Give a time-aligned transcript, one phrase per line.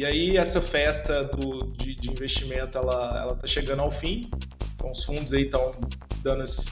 [0.00, 4.30] E aí essa festa do, de, de investimento ela ela está chegando ao fim.
[4.74, 5.72] Então os fundos aí estão
[6.22, 6.64] dando os,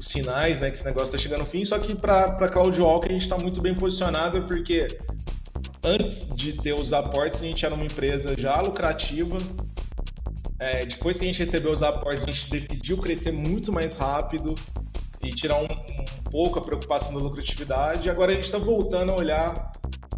[0.00, 1.64] os, sinais, né, que esse negócio está chegando ao fim.
[1.64, 4.88] Só que para para CloudWalk a gente está muito bem posicionado porque
[5.84, 9.38] antes de ter os aportes a gente era uma empresa já lucrativa.
[10.58, 14.56] É, depois que a gente recebeu os aportes a gente decidiu crescer muito mais rápido
[15.22, 18.10] e tirar um, um pouco a preocupação da lucratividade.
[18.10, 19.70] Agora a gente está voltando a olhar,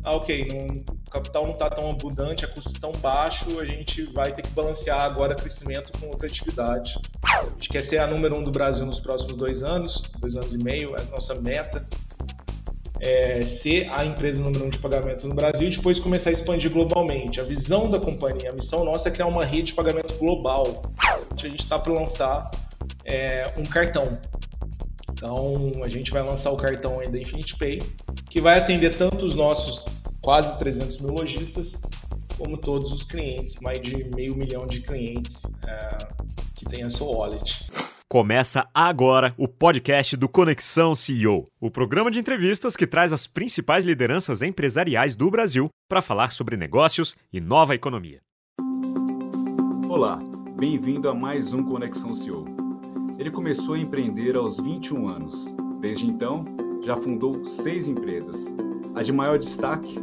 [0.03, 4.33] ah, ok, não, capital não está tão abundante, a custo tão baixo, a gente vai
[4.33, 6.99] ter que balancear agora crescimento com lucratividade.
[7.23, 10.53] A gente quer ser a número um do Brasil nos próximos dois anos, dois anos
[10.53, 11.85] e meio, é a nossa meta.
[13.01, 16.73] É ser a empresa número um de pagamento no Brasil e depois começar a expandir
[16.73, 17.41] globalmente.
[17.41, 20.65] A visão da companhia, a missão nossa é criar uma rede de pagamento global.
[20.99, 22.51] A gente está para lançar
[23.05, 24.19] é, um cartão
[25.13, 27.81] então, a gente vai lançar o cartão ainda Infinite Pay,
[28.29, 29.85] que vai atender tanto os nossos
[30.25, 31.73] quase 300 mil lojistas,
[32.39, 35.99] como todos os clientes, mais de meio milhão de clientes é,
[36.55, 37.71] que têm a sua wallet.
[38.09, 43.85] Começa agora o podcast do Conexão CEO, o programa de entrevistas que traz as principais
[43.85, 48.21] lideranças empresariais do Brasil para falar sobre negócios e nova economia.
[49.89, 50.19] Olá,
[50.57, 52.65] bem-vindo a mais um Conexão CEO
[53.19, 55.45] ele começou a empreender aos 21 anos.
[55.81, 56.45] Desde então,
[56.85, 58.47] já fundou seis empresas.
[58.95, 59.99] A de maior destaque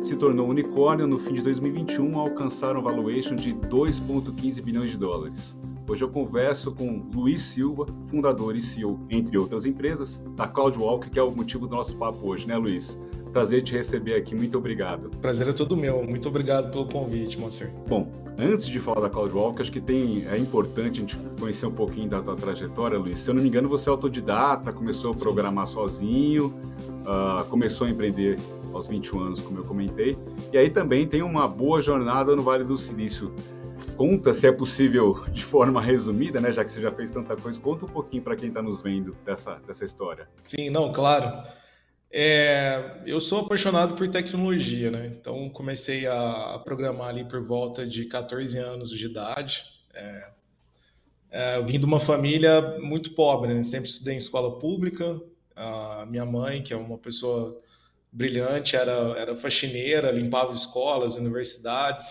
[0.00, 4.98] se tornou unicórnio no fim de 2021 ao alcançar um valuation de 2,15 bilhões de
[4.98, 5.56] dólares.
[5.88, 11.18] Hoje eu converso com Luiz Silva, fundador e CEO, entre outras empresas, da CloudWalk, que
[11.18, 12.98] é o motivo do nosso papo hoje, né, Luiz?
[13.34, 15.10] Prazer te receber aqui, muito obrigado.
[15.20, 17.68] Prazer é todo meu, muito obrigado pelo convite, Monser.
[17.88, 21.74] Bom, antes de falar da CloudWalk, acho que tem, é importante a gente conhecer um
[21.74, 23.18] pouquinho da tua trajetória, Luiz.
[23.18, 26.54] Se eu não me engano, você é autodidata, começou a programar sozinho,
[27.00, 28.38] uh, começou a empreender
[28.72, 30.16] aos 21 anos, como eu comentei,
[30.52, 33.34] e aí também tem uma boa jornada no Vale do Silício.
[33.96, 37.58] Conta, se é possível, de forma resumida, né, já que você já fez tanta coisa,
[37.58, 40.28] conta um pouquinho para quem está nos vendo dessa, dessa história.
[40.46, 41.63] Sim, não, claro.
[42.16, 45.08] É, eu sou apaixonado por tecnologia, né?
[45.18, 49.64] Então comecei a, programar ali por volta de 14 anos de idade.
[49.92, 50.28] É,
[51.28, 53.64] é, eu vim de uma família muito pobre, né?
[53.64, 55.20] Sempre estudei em escola pública.
[55.56, 57.60] A minha mãe, que é uma pessoa
[58.12, 62.06] brilhante, era, era faxineira, limpava escolas, universidades.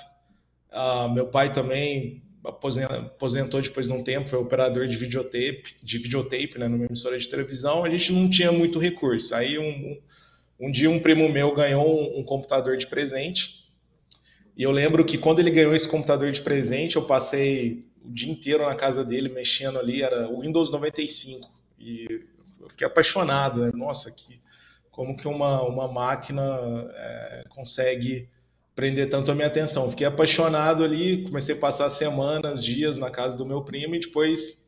[1.14, 6.68] meu pai também aposentou depois de um tempo, foi operador de videotape, de videotape, né,
[6.68, 9.34] numa emissora de televisão, a gente não tinha muito recurso.
[9.34, 9.98] Aí um,
[10.60, 13.64] um dia um primo meu ganhou um, um, computador de presente,
[14.58, 18.32] e eu lembro que quando ele ganhou esse computador de presente, eu passei o dia
[18.32, 21.50] inteiro na casa dele mexendo ali, era o Windows 95,
[21.80, 22.26] e
[22.60, 23.72] eu fiquei apaixonado, né?
[23.74, 24.40] Nossa, que,
[24.92, 26.44] como que uma, uma máquina
[26.94, 28.30] é, consegue
[28.76, 29.90] prender tanto a minha atenção.
[29.90, 34.66] Fiquei apaixonado ali, comecei a passar semanas, dias na casa do meu primo e depois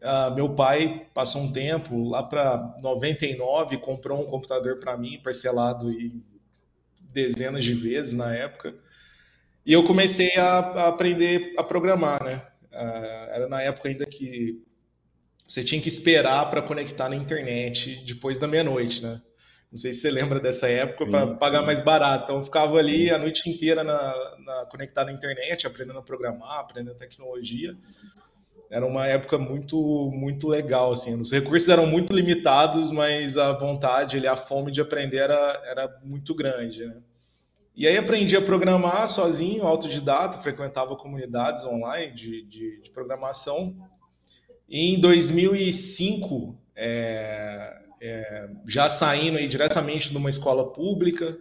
[0.00, 5.90] uh, meu pai passou um tempo, lá para 99, comprou um computador para mim, parcelado
[5.90, 6.22] em
[7.00, 8.74] dezenas de vezes na época.
[9.64, 12.42] E eu comecei a, a aprender a programar, né?
[12.72, 14.62] Uh, era na época ainda que
[15.46, 19.20] você tinha que esperar para conectar na internet depois da meia-noite, né?
[19.72, 22.24] Não sei se você lembra dessa época para pagar mais barato.
[22.24, 26.58] Então eu ficava ali a noite inteira na, na, conectado à internet, aprendendo a programar,
[26.58, 27.74] aprendendo tecnologia.
[28.70, 31.18] Era uma época muito muito legal assim.
[31.18, 36.34] Os recursos eram muito limitados, mas a vontade, a fome de aprender era, era muito
[36.34, 36.84] grande.
[36.84, 36.96] Né?
[37.74, 43.74] E aí aprendi a programar sozinho, autodidata, frequentava comunidades online de, de, de programação.
[44.68, 51.38] E em 2005 é, é, já saindo aí diretamente de uma escola pública,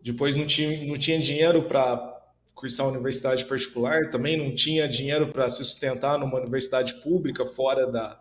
[0.00, 2.16] depois não tinha, não tinha dinheiro para
[2.54, 7.90] cursar uma universidade particular, também não tinha dinheiro para se sustentar numa universidade pública fora
[7.90, 8.20] da,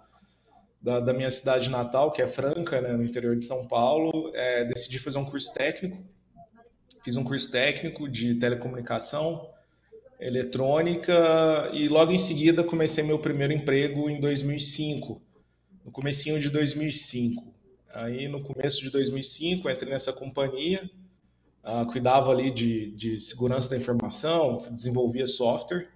[0.81, 4.31] da, da, minha cidade natal, que é Franca, né, no interior de São Paulo.
[4.34, 6.03] É, decidi fazer um curso técnico,
[7.03, 9.47] fiz um curso técnico de telecomunicação,
[10.19, 15.21] eletrônica e logo em seguida comecei meu primeiro emprego em 2005,
[15.86, 17.58] no comecinho de 2005.
[17.94, 20.89] Aí no começo de 2005 entrei nessa companhia,
[21.63, 25.89] uh, cuidava ali de, de segurança da informação, desenvolvia software.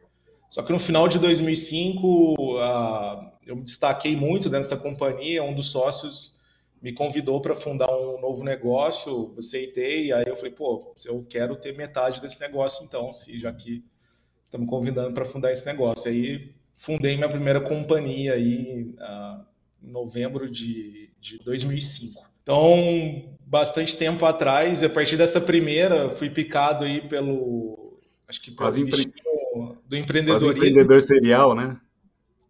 [0.49, 5.43] Só que no final de 2005 uh, ah, eu me destaquei muito dessa companhia.
[5.43, 6.35] Um dos sócios
[6.81, 10.11] me convidou para fundar um novo negócio, aceitei.
[10.11, 13.83] Aí eu falei, pô, eu quero ter metade desse negócio então, se já que
[14.45, 16.09] estamos convidando para fundar esse negócio.
[16.11, 19.52] Aí fundei minha primeira companhia aí uh,
[19.83, 22.23] novembro de, de 2005.
[22.41, 28.81] Então, bastante tempo atrás, a partir dessa primeira, fui picado aí pelo, acho que quase
[28.81, 29.05] empre...
[29.87, 30.47] do empreendedorismo.
[30.47, 31.77] Quase empreendedor serial, né?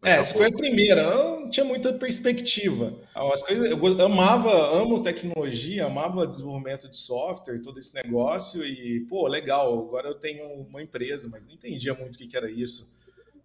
[0.04, 1.02] É, essa foi a primeira.
[1.02, 2.94] Eu não tinha muita perspectiva.
[3.16, 9.28] As coisas, eu amava, amo tecnologia, amava desenvolvimento de software, todo esse negócio e, pô,
[9.28, 9.80] legal.
[9.80, 12.92] Agora eu tenho uma empresa, mas não entendia muito o que, que era isso.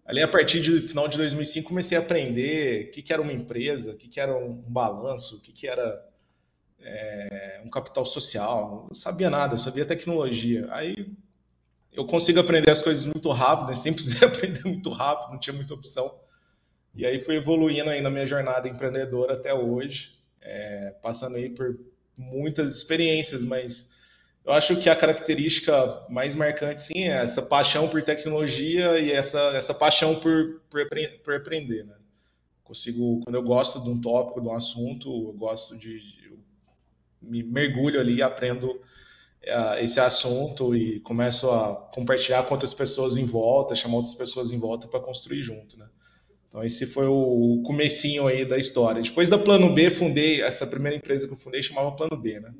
[0.09, 3.31] Ali, a partir do final de 2005, comecei a aprender o que, que era uma
[3.31, 6.03] empresa, o que, que era um balanço, o que, que era
[6.81, 8.87] é, um capital social.
[8.89, 10.67] Não sabia nada, eu sabia tecnologia.
[10.71, 11.13] Aí
[11.93, 13.75] eu consigo aprender as coisas muito rápido, né?
[13.75, 16.19] sempre precisei aprender muito rápido, não tinha muita opção.
[16.95, 21.79] E aí fui evoluindo aí na minha jornada empreendedora até hoje, é, passando aí por
[22.17, 23.91] muitas experiências, mas
[24.49, 29.39] eu acho que a característica mais marcante, sim, é essa paixão por tecnologia e essa,
[29.51, 30.89] essa paixão por, por,
[31.23, 31.93] por aprender, né?
[32.65, 36.33] Consigo, quando eu gosto de um tópico, de um assunto, eu gosto de, de
[37.21, 43.27] me mergulho ali, aprendo uh, esse assunto e começo a compartilhar com outras pessoas em
[43.27, 45.87] volta, chamar outras pessoas em volta para construir junto, né?
[46.49, 49.03] Então esse foi o comecinho aí da história.
[49.03, 52.51] Depois da Plano B, fundei essa primeira empresa que eu fundei chamava Plano B, né?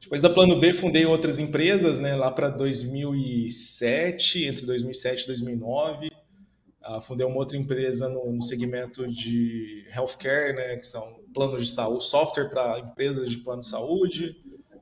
[0.00, 2.16] Depois da Plano B, fundei outras empresas, né?
[2.16, 9.06] Lá para 2007, entre 2007 e 2009, uh, fundei uma outra empresa no, no, segmento
[9.06, 10.76] de healthcare, né?
[10.76, 14.36] Que são planos de saúde, software para empresas de plano de saúde.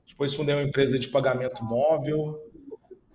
[0.07, 2.39] Depois fundei uma empresa de pagamento móvel.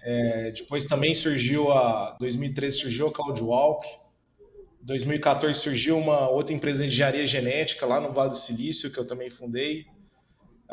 [0.01, 3.87] É, depois também surgiu a 2013 surgiu a CloudWalk,
[4.81, 9.07] 2014 surgiu uma outra empresa de engenharia genética lá no Vale do Silício, que eu
[9.07, 9.85] também fundei.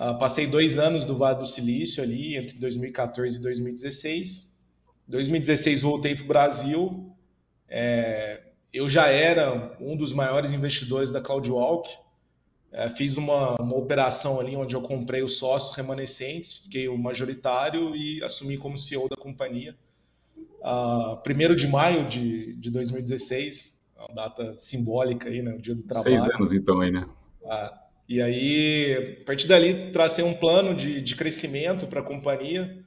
[0.01, 4.51] Uh, passei dois anos do Vale do Silício ali, entre 2014 e 2016.
[5.07, 7.15] 2016 voltei para o Brasil.
[7.69, 8.41] É,
[8.73, 11.91] eu já era um dos maiores investidores da CloudWalk.
[12.73, 17.95] É, fiz uma, uma operação ali onde eu comprei os sócios remanescentes, fiquei o majoritário
[17.95, 19.77] e assumi como CEO da companhia.
[20.61, 25.53] Uh, primeiro de maio de, de 2016, uma data simbólica aí, né?
[25.53, 26.21] O dia do trabalho.
[26.21, 27.07] Seis anos então aí, né?
[27.45, 32.85] Ah, e aí, a partir dali, tracei um plano de, de crescimento para a companhia,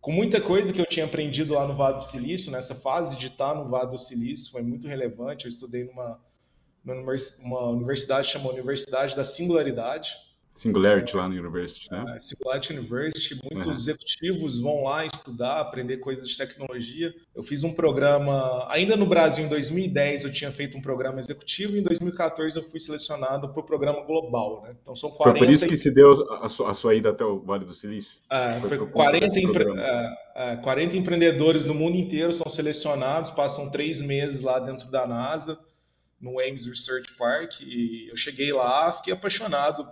[0.00, 3.28] com muita coisa que eu tinha aprendido lá no Vale do Silício, nessa fase de
[3.28, 5.44] estar no Vale do Silício, foi muito relevante.
[5.44, 6.20] Eu estudei numa,
[6.84, 10.10] numa universidade chamada Universidade da Singularidade,
[10.54, 12.14] Singularity lá no University, né?
[12.16, 13.72] É, Singularity University, muitos uhum.
[13.72, 17.12] executivos vão lá estudar, aprender coisas de tecnologia.
[17.34, 21.74] Eu fiz um programa, ainda no Brasil, em 2010, eu tinha feito um programa executivo,
[21.74, 24.76] e em 2014 eu fui selecionado para o programa global, né?
[24.80, 25.38] Então são 40...
[25.38, 27.74] Foi por isso que se deu a sua, a sua ida até o Vale do
[27.74, 28.16] Silício?
[28.30, 29.64] É, foi, foi 40, empre...
[30.36, 35.04] é, 40 é, empreendedores no mundo inteiro são selecionados, passam três meses lá dentro da
[35.04, 35.58] NASA,
[36.20, 39.88] no Ames Research Park, e eu cheguei lá, fiquei apaixonado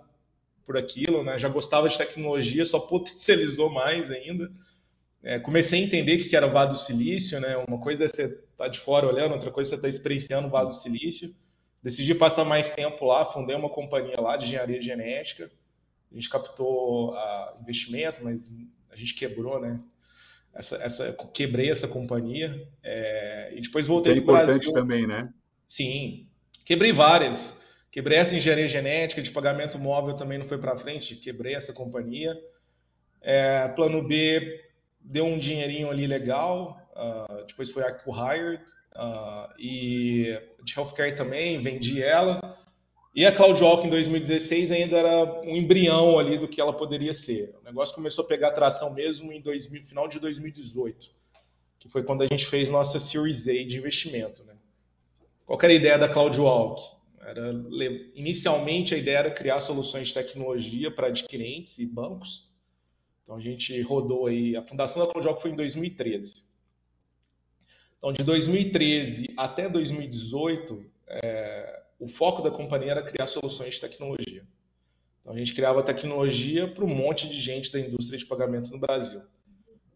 [0.73, 1.39] por aquilo, né?
[1.39, 4.51] Já gostava de tecnologia, só potencializou mais ainda.
[5.23, 7.57] É, comecei a entender o que era o Vado do Silício, né?
[7.69, 9.89] Uma coisa é você estar tá de fora olhando, outra coisa é você estar tá
[9.91, 11.31] experienciando o Vado do Silício.
[11.83, 15.51] Decidi passar mais tempo lá, fundei uma companhia lá de engenharia genética.
[16.11, 18.51] A gente captou uh, investimento, mas
[18.91, 19.79] a gente quebrou, né?
[20.55, 24.57] Essa, essa, quebrei essa companhia é, e depois voltei para o Brasil.
[24.57, 25.33] importante também, né?
[25.67, 26.27] Sim,
[26.65, 27.57] quebrei várias.
[27.93, 32.35] Quebrei essa engenharia genética de pagamento móvel também não foi para frente, quebrei essa companhia.
[33.21, 34.65] É, plano B
[34.99, 38.63] deu um dinheirinho ali legal, uh, depois foi a Hired
[38.97, 42.59] uh, e de healthcare também, vendi ela.
[43.15, 47.55] E a CloudWalk em 2016 ainda era um embrião ali do que ela poderia ser.
[47.61, 51.11] O negócio começou a pegar tração mesmo em 2000, final de 2018,
[51.79, 54.43] que foi quando a gente fez nossa Series A de investimento.
[54.45, 54.55] Né?
[55.45, 57.02] Qual era a ideia da CloudWalk?
[57.23, 57.53] Era,
[58.15, 62.51] inicialmente, a ideia era criar soluções de tecnologia para adquirentes e bancos.
[63.23, 64.57] Então, a gente rodou aí.
[64.57, 66.45] A fundação da CloudWalk foi em 2013.
[67.99, 74.45] Então, de 2013 até 2018, é, o foco da companhia era criar soluções de tecnologia.
[75.21, 78.81] Então, a gente criava tecnologia para um monte de gente da indústria de pagamento no
[78.81, 79.23] Brasil.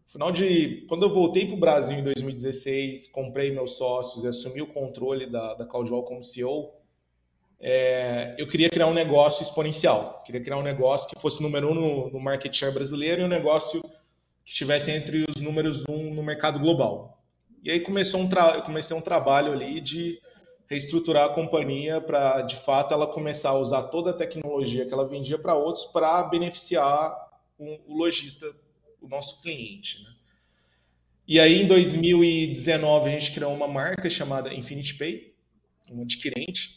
[0.07, 4.61] Final de, quando eu voltei para o Brasil em 2016, comprei meus sócios e assumi
[4.61, 6.73] o controle da, da CloudWalk como CEO,
[7.59, 10.21] é, eu queria criar um negócio exponencial.
[10.25, 13.29] Queria criar um negócio que fosse número um no, no market share brasileiro e um
[13.29, 13.81] negócio
[14.45, 17.21] que estivesse entre os números um no mercado global.
[17.63, 20.21] E aí começou um eu comecei um trabalho ali de
[20.69, 25.07] reestruturar a companhia para, de fato, ela começar a usar toda a tecnologia que ela
[25.07, 27.15] vendia para outros para beneficiar
[27.57, 28.53] o, o lojista,
[29.01, 30.03] o nosso cliente.
[30.03, 30.09] Né?
[31.27, 35.33] E aí, em 2019, a gente criou uma marca chamada Infinity Pay,
[35.89, 36.76] um adquirente,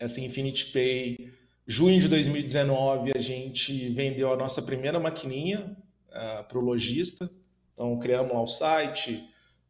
[0.00, 1.30] essa Infinity Pay,
[1.66, 5.76] junho de 2019, a gente vendeu a nossa primeira maquininha
[6.08, 7.30] uh, para o lojista.
[7.74, 9.22] Então, criamos lá o site,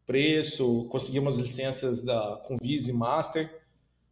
[0.06, 3.60] preço, conseguimos licenças da Convise Master,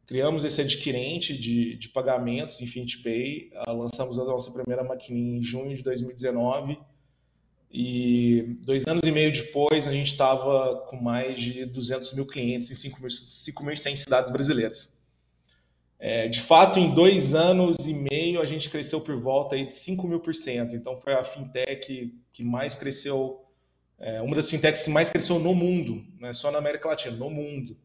[0.06, 5.42] criamos esse adquirente de, de pagamentos, Infinity Pay, uh, lançamos a nossa primeira maquininha em
[5.42, 6.76] junho de 2019
[7.70, 12.70] e dois anos e meio depois a gente estava com mais de 200 mil clientes
[12.70, 14.97] em 5.100 cidades brasileiras.
[15.98, 19.74] É, de fato, em dois anos e meio, a gente cresceu por volta aí de
[19.74, 20.76] 5 mil por cento.
[20.76, 23.44] Então, foi a fintech que mais cresceu,
[23.98, 27.16] é, uma das fintechs que mais cresceu no mundo, não é só na América Latina,
[27.16, 27.76] no mundo.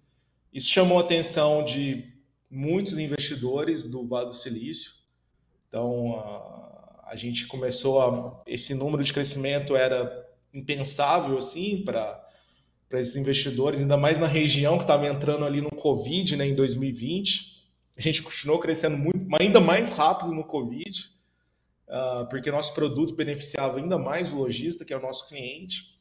[0.54, 2.14] Isso chamou a atenção de
[2.50, 4.92] muitos investidores do Vale do Silício.
[5.68, 8.44] Então, a, a gente começou a.
[8.46, 12.24] Esse número de crescimento era impensável, assim, para
[12.92, 17.53] esses investidores, ainda mais na região que estava entrando ali no Covid, né, em 2020.
[17.96, 21.10] A gente continuou crescendo muito, ainda mais rápido no Covid,
[21.88, 26.00] uh, porque nosso produto beneficiava ainda mais o lojista, que é o nosso cliente.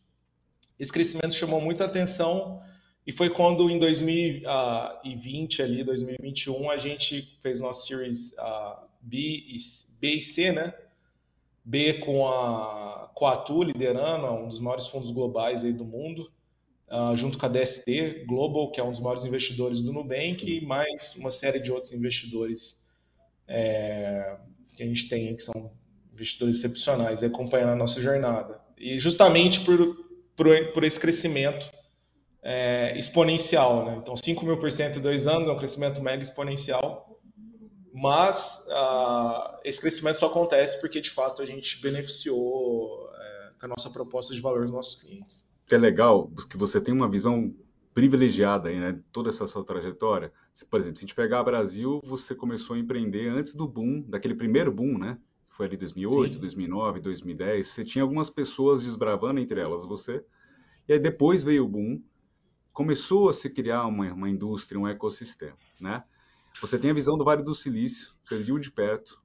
[0.78, 2.62] Esse crescimento chamou muita atenção
[3.06, 9.56] e foi quando em 2020, ali, 2021, a gente fez nossa Series uh, B, e,
[10.00, 10.74] B e C, né?
[11.64, 16.32] B com a, com a Atu liderando, um dos maiores fundos globais aí do mundo
[16.92, 20.46] uh, junto com a DST Global, que é um dos maiores investidores do Nubank, Sim.
[20.46, 22.78] e mais uma série de outros investidores
[23.48, 24.36] é,
[24.76, 25.72] que a gente tem, que são
[26.12, 28.60] investidores excepcionais, acompanhando a nossa jornada.
[28.76, 29.96] E justamente por,
[30.36, 31.70] por, por esse crescimento
[32.42, 33.86] é, exponencial.
[33.86, 33.96] Né?
[34.02, 37.18] Então, 5 mil por cento em dois anos é um crescimento mega exponencial,
[37.94, 43.68] mas uh, esse crescimento só acontece porque, de fato, a gente beneficiou é, com a
[43.68, 47.50] nossa proposta de valor dos nossos clientes que é legal, que você tem uma visão
[47.94, 49.00] privilegiada aí, né?
[49.10, 50.30] Toda essa sua trajetória.
[50.68, 54.34] Por exemplo, se a gente pegar Brasil, você começou a empreender antes do boom, daquele
[54.34, 55.16] primeiro boom, né?
[55.48, 56.40] Foi ali 2008, Sim.
[56.40, 57.68] 2009, 2010.
[57.68, 60.22] Você tinha algumas pessoas desbravando, entre elas você.
[60.86, 62.02] E aí depois veio o boom,
[62.70, 66.04] começou a se criar uma, uma indústria, um ecossistema, né?
[66.60, 69.18] Você tem a visão do Vale do Silício, você viu de perto,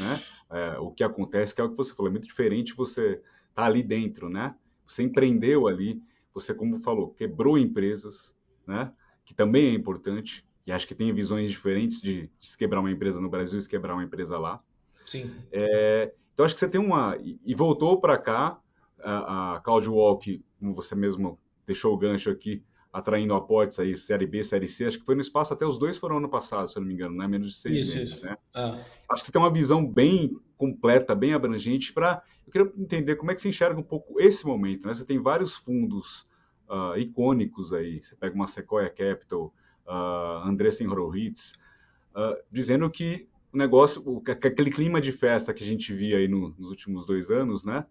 [0.00, 0.20] né?
[0.50, 3.22] É, o que acontece, que é o que você falou, é muito diferente você
[3.54, 4.52] tá ali dentro, né?
[4.86, 8.36] Você empreendeu ali, você, como falou, quebrou empresas,
[8.66, 8.92] né?
[9.24, 10.46] Que também é importante.
[10.66, 13.62] E acho que tem visões diferentes de, de se quebrar uma empresa no Brasil e
[13.62, 14.62] se quebrar uma empresa lá.
[15.06, 15.30] Sim.
[15.52, 17.16] É, então, acho que você tem uma.
[17.20, 18.58] E, voltou para cá,
[19.02, 22.62] a, a Cloud Walk, como você mesmo deixou o gancho aqui,
[22.94, 25.98] atraindo aportes aí, Série B, Série C, acho que foi no espaço, até os dois
[25.98, 27.26] foram ano passado, se eu não me engano, né?
[27.26, 28.24] Menos de seis isso, meses, isso.
[28.24, 28.38] né?
[28.54, 28.78] Ah.
[29.10, 33.32] Acho que você tem uma visão bem completa, bem abrangente para eu queria entender como
[33.32, 34.86] é que você enxerga um pouco esse momento.
[34.86, 34.94] Né?
[34.94, 36.24] Você tem vários fundos
[36.68, 38.00] uh, icônicos aí.
[38.00, 39.52] Você pega uma Sequoia Capital,
[39.86, 41.54] uh, Andreessen Horowitz,
[42.14, 46.28] uh, dizendo que o negócio, o, aquele clima de festa que a gente via aí
[46.28, 47.84] no, nos últimos dois anos, né?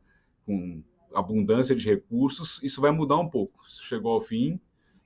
[0.45, 0.81] com
[1.13, 3.59] abundância de recursos, isso vai mudar um pouco.
[3.67, 4.59] Isso chegou ao fim,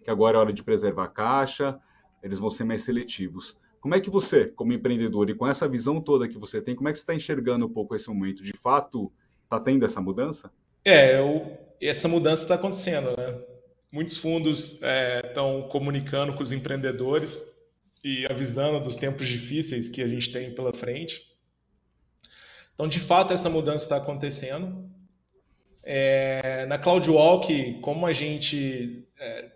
[0.08, 1.78] que agora é hora de preservar a caixa,
[2.24, 3.58] eles vão ser mais seletivos.
[3.82, 6.88] Como é que você, como empreendedor, e com essa visão toda que você tem, como
[6.88, 8.42] é que você está enxergando um pouco esse momento?
[8.42, 9.12] De fato,
[9.48, 10.52] Está tendo essa mudança?
[10.84, 13.42] É, eu, essa mudança está acontecendo, né?
[13.90, 14.74] Muitos fundos
[15.24, 17.42] estão é, comunicando com os empreendedores
[18.04, 21.22] e avisando dos tempos difíceis que a gente tem pela frente.
[22.74, 24.92] Então, de fato, essa mudança está acontecendo.
[25.82, 29.50] É, na CloudWalk, como a gente, é,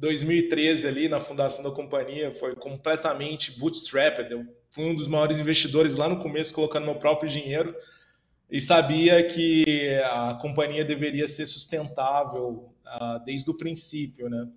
[0.00, 4.32] 2013 ali na fundação da companhia, foi completamente bootstrapped.
[4.32, 7.76] Eu fui um dos maiores investidores lá no começo, colocando meu próprio dinheiro
[8.50, 14.48] e sabia que a companhia deveria ser sustentável uh, desde o princípio, né?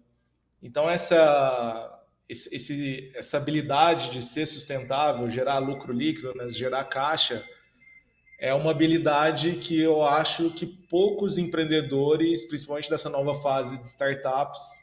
[0.62, 6.50] Então essa esse, essa habilidade de ser sustentável, gerar lucro líquido, né?
[6.50, 7.44] gerar caixa,
[8.40, 14.83] é uma habilidade que eu acho que poucos empreendedores, principalmente dessa nova fase de startups,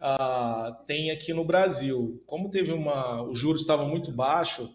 [0.00, 2.22] uh, têm aqui no Brasil.
[2.26, 4.70] Como teve uma, os juros estavam muito baixos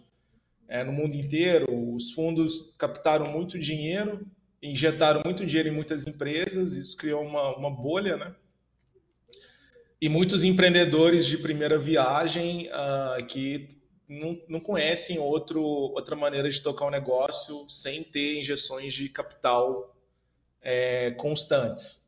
[0.67, 1.67] é, no mundo inteiro.
[1.93, 4.25] Os fundos captaram muito dinheiro,
[4.61, 8.35] injetaram muito dinheiro em muitas empresas, isso criou uma, uma bolha, né?
[9.99, 16.59] E muitos empreendedores de primeira viagem uh, que não, não conhecem outro, outra maneira de
[16.61, 19.95] tocar um negócio sem ter injeções de capital
[20.61, 22.00] é, constantes.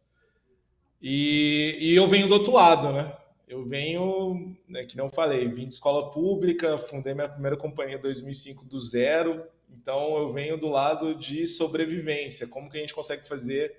[1.04, 3.14] E, e eu venho do outro lado, né?
[3.46, 8.02] Eu venho, né, que não falei, vim de escola pública, fundei minha primeira companhia em
[8.02, 13.28] 2005 do zero, então eu venho do lado de sobrevivência, como que a gente consegue
[13.28, 13.76] fazer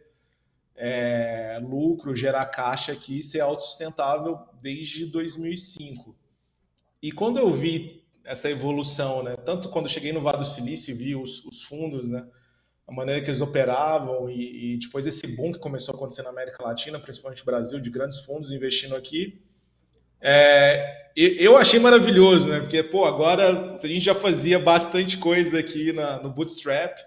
[0.77, 6.15] é, lucro, gerar caixa aqui ser autossustentável desde 2005.
[7.03, 10.95] E quando eu vi essa evolução, né, tanto quando cheguei no Vale do Silício e
[10.95, 12.27] vi os, os fundos, né,
[12.87, 16.31] a maneira que eles operavam e, e, depois esse boom que começou a acontecer na
[16.31, 19.43] América Latina, principalmente no Brasil, de grandes fundos investindo aqui,
[20.21, 22.61] é, eu achei maravilhoso, né?
[22.61, 26.99] Porque, pô, agora a gente já fazia bastante coisa aqui na, no Bootstrap,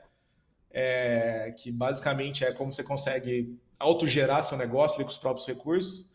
[0.71, 6.07] é, que basicamente é como você consegue autogerar seu negócio com os próprios recursos.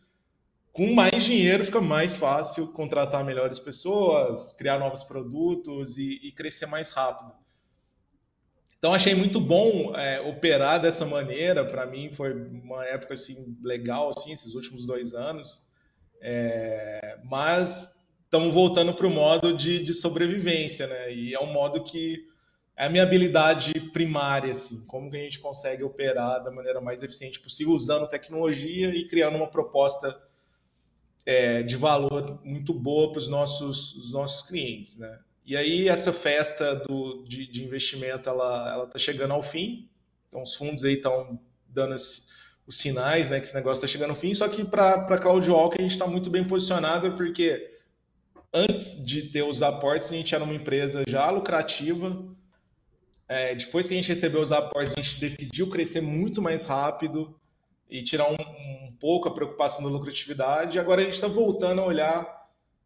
[0.71, 6.65] Com mais dinheiro fica mais fácil contratar melhores pessoas, criar novos produtos e, e crescer
[6.65, 7.42] mais rápido.
[8.83, 11.63] Então achei muito bom é, operar dessa maneira.
[11.63, 15.63] Para mim foi uma época assim legal, assim, esses últimos dois anos.
[16.19, 21.13] É, mas estamos voltando para o modo de, de, sobrevivência, né?
[21.13, 22.27] E é um modo que
[22.75, 27.01] é a minha habilidade primária, assim, como que a gente consegue operar da maneira mais
[27.01, 30.13] eficiente possível usando tecnologia e criando uma proposta
[31.25, 35.19] é, de valor muito boa para os nossos, nossos clientes, né?
[35.45, 39.89] E aí essa festa do, de, de investimento ela está chegando ao fim,
[40.29, 42.27] então os fundos aí estão dando as,
[42.65, 45.81] os sinais né, que esse negócio está chegando ao fim, só que para CloudWalk a
[45.81, 47.73] gente está muito bem posicionado, porque
[48.53, 52.23] antes de ter os aportes, a gente era uma empresa já lucrativa.
[53.27, 57.35] É, depois que a gente recebeu os aportes, a gente decidiu crescer muito mais rápido
[57.89, 60.79] e tirar um, um pouco a preocupação da lucratividade.
[60.79, 62.42] Agora a gente está voltando a olhar,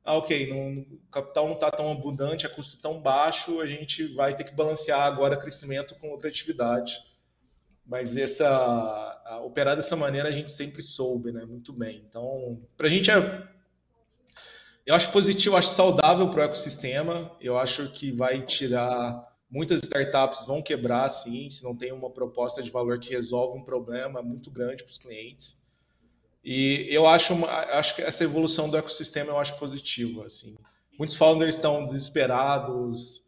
[0.08, 4.36] ah, ok, o capital não está tão abundante, a custo tão baixo, a gente vai
[4.36, 6.98] ter que balancear agora crescimento com lucratividade.
[7.86, 11.44] Mas essa operar dessa maneira a gente sempre soube, né?
[11.46, 12.06] Muito bem.
[12.10, 13.48] Então, para a gente é
[14.86, 17.30] eu acho positivo, acho saudável para o ecossistema.
[17.42, 22.64] Eu acho que vai tirar muitas startups vão quebrar, sim, se não tem uma proposta
[22.64, 25.62] de valor que resolve um problema muito grande para os clientes.
[26.44, 30.26] E eu acho, acho que essa evolução do ecossistema eu acho positiva.
[30.26, 30.56] Assim,
[30.98, 33.22] muitos founders estão desesperados,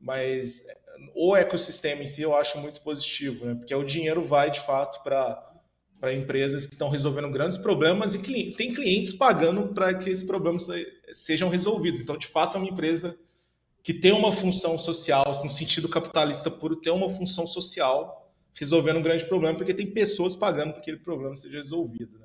[0.00, 0.66] mas
[1.14, 3.54] o ecossistema em si eu acho muito positivo, né?
[3.54, 8.18] porque o dinheiro vai de fato para empresas que estão resolvendo grandes problemas e
[8.52, 10.66] tem clientes pagando para que esses problemas
[11.12, 12.00] sejam resolvidos.
[12.00, 13.16] Então, de fato, é uma empresa
[13.82, 19.02] que tem uma função social, no sentido capitalista puro, tem uma função social resolvendo um
[19.02, 22.18] grande problema, porque tem pessoas pagando para que aquele problema seja resolvido.
[22.18, 22.23] Né?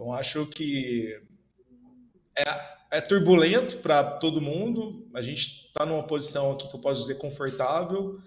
[0.00, 1.20] Então, acho que
[2.34, 2.42] é,
[2.90, 5.06] é turbulento para todo mundo.
[5.12, 8.18] A gente está numa posição aqui que eu posso dizer confortável,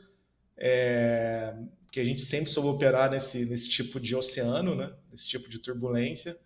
[0.55, 1.51] é,
[1.91, 4.93] que a gente sempre soube operar nesse, nesse tipo de oceano, né?
[5.11, 6.37] nesse tipo de turbulência.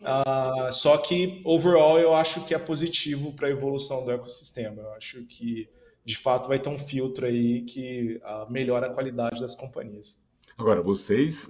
[0.00, 4.82] Uh, só que, overall, eu acho que é positivo para a evolução do ecossistema.
[4.82, 5.68] Eu acho que,
[6.04, 10.18] de fato, vai ter um filtro aí que uh, melhora a qualidade das companhias.
[10.56, 11.48] Agora, vocês,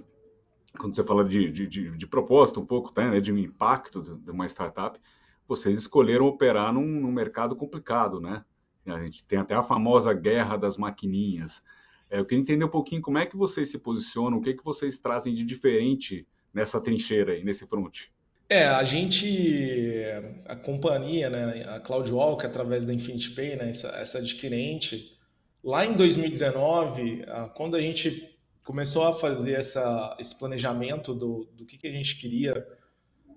[0.77, 4.31] quando você fala de, de, de, de um pouco, tá, né, de um impacto de
[4.31, 4.99] uma startup,
[5.47, 8.43] vocês escolheram operar num, num, mercado complicado, né?
[8.85, 11.63] A gente tem até a famosa guerra das maquininhas.
[12.09, 14.63] É, eu queria entender um pouquinho como é que vocês se posicionam, o que, que
[14.63, 18.07] vocês trazem de diferente nessa trincheira aí, nesse front.
[18.47, 20.03] É, a gente,
[20.45, 25.15] a companhia, né, a CloudWalk, através da Infinity Pay, né, essa, essa adquirente,
[25.63, 28.28] lá em 2019, quando a gente
[28.69, 32.67] começou a fazer essa, esse planejamento do, do que, que a gente queria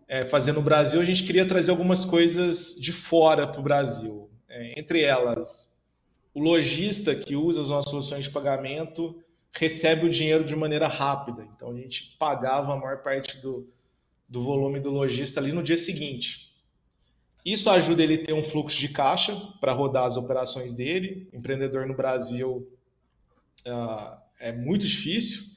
[0.07, 4.29] é, fazer no Brasil, a gente queria trazer algumas coisas de fora para o Brasil.
[4.47, 5.73] É, entre elas,
[6.35, 9.23] o lojista que usa as nossas soluções de pagamento
[9.55, 11.49] recebe o dinheiro de maneira rápida.
[11.57, 13.73] Então, a gente pagava a maior parte do,
[14.29, 16.53] do volume do lojista ali no dia seguinte.
[17.43, 21.27] Isso ajuda ele a ter um fluxo de caixa para rodar as operações dele.
[21.33, 22.71] Empreendedor no Brasil
[23.67, 25.53] uh, é muito difícil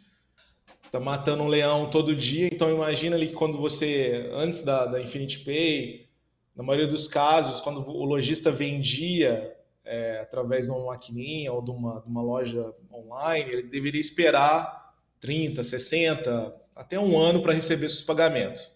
[0.95, 5.39] está matando um leão todo dia, então imagina ali quando você, antes da, da Infinity
[5.39, 6.07] Pay,
[6.55, 11.71] na maioria dos casos, quando o lojista vendia é, através de uma maquininha ou de
[11.71, 17.89] uma, de uma loja online, ele deveria esperar 30, 60, até um ano para receber
[17.89, 18.71] seus pagamentos.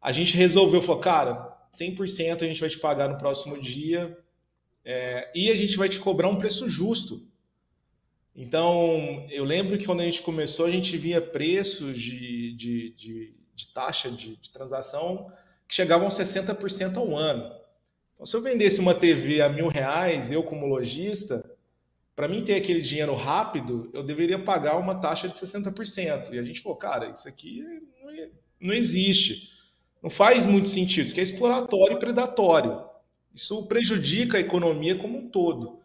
[0.00, 4.16] A gente resolveu, falou, cara, 100% a gente vai te pagar no próximo dia
[4.84, 7.27] é, e a gente vai te cobrar um preço justo.
[8.40, 13.34] Então, eu lembro que quando a gente começou, a gente via preços de, de, de,
[13.56, 15.32] de taxa de, de, transação
[15.66, 17.52] que chegavam a 60% ao ano.
[18.14, 21.44] Então, se eu vendesse uma TV a mil reais, eu como lojista,
[22.14, 26.32] para mim ter aquele dinheiro rápido, eu deveria pagar uma taxa de 60%.
[26.32, 27.64] E a gente falou, cara, isso aqui
[28.00, 28.28] não, é,
[28.60, 29.48] não existe.
[30.00, 31.06] Não faz muito sentido.
[31.06, 32.84] Isso aqui é exploratório e predatório.
[33.34, 35.80] Isso prejudica a economia como um todo.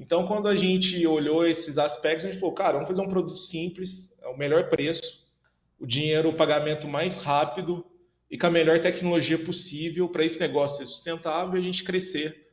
[0.00, 3.36] Então, quando a gente olhou esses aspectos, a gente falou, cara, vamos fazer um produto
[3.36, 5.28] simples, é o melhor preço,
[5.78, 7.84] o dinheiro, o pagamento mais rápido
[8.30, 12.50] e com a melhor tecnologia possível para esse negócio ser sustentável e a gente crescer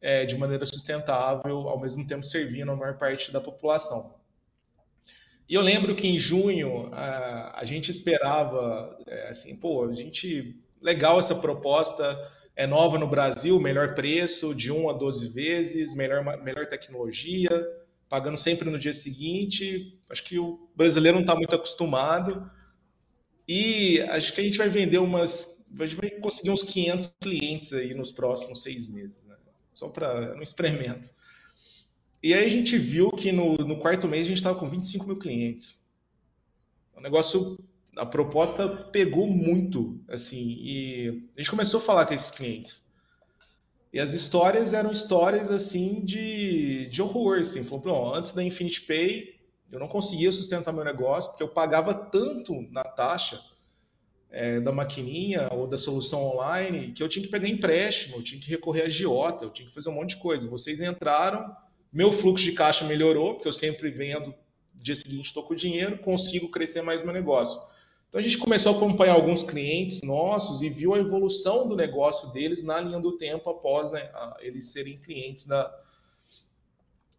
[0.00, 4.14] é, de maneira sustentável, ao mesmo tempo servindo a maior parte da população.
[5.48, 10.56] E eu lembro que em junho a, a gente esperava, é, assim, pô, a gente,
[10.80, 12.16] legal essa proposta,
[12.56, 17.50] é nova no Brasil, melhor preço, de 1 a 12 vezes, melhor, melhor tecnologia,
[18.08, 19.98] pagando sempre no dia seguinte.
[20.08, 22.48] Acho que o brasileiro não está muito acostumado.
[23.46, 25.52] E acho que a gente vai vender umas.
[25.78, 29.34] A gente vai conseguir uns 500 clientes aí nos próximos seis meses, né?
[29.72, 31.10] Só para um experimento.
[32.22, 35.06] E aí a gente viu que no, no quarto mês a gente estava com 25
[35.06, 35.78] mil clientes.
[36.96, 37.58] O negócio,
[37.96, 42.82] a proposta pegou muito, assim, e a gente começou a falar com esses clientes.
[43.92, 47.62] E as histórias eram histórias, assim, de, de horror, assim.
[47.64, 49.34] Falou, antes da Infinity Pay,
[49.70, 53.40] eu não conseguia sustentar meu negócio, porque eu pagava tanto na taxa
[54.30, 58.40] é, da maquininha ou da solução online, que eu tinha que pegar empréstimo, eu tinha
[58.40, 60.48] que recorrer a giota, eu tinha que fazer um monte de coisa.
[60.48, 61.54] Vocês entraram
[61.94, 64.34] meu fluxo de caixa melhorou, porque eu sempre vendo,
[64.74, 67.60] dia seguinte estou com dinheiro, consigo crescer mais meu negócio.
[68.14, 72.28] Então a gente começou a acompanhar alguns clientes nossos e viu a evolução do negócio
[72.28, 75.76] deles na linha do tempo após né, eles serem clientes da,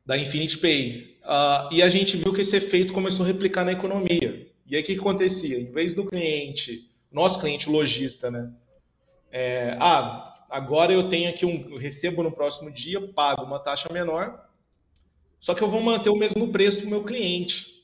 [0.06, 1.18] da Infinity Pay.
[1.22, 4.48] Uh, e a gente viu que esse efeito começou a replicar na economia.
[4.66, 5.60] E aí o que, que acontecia?
[5.60, 8.54] Em vez do cliente, nosso cliente lojista, né?
[9.30, 13.92] É, ah, agora eu tenho aqui um, eu recebo no próximo dia, pago uma taxa
[13.92, 14.48] menor,
[15.42, 17.75] só que eu vou manter o mesmo preço para o meu cliente.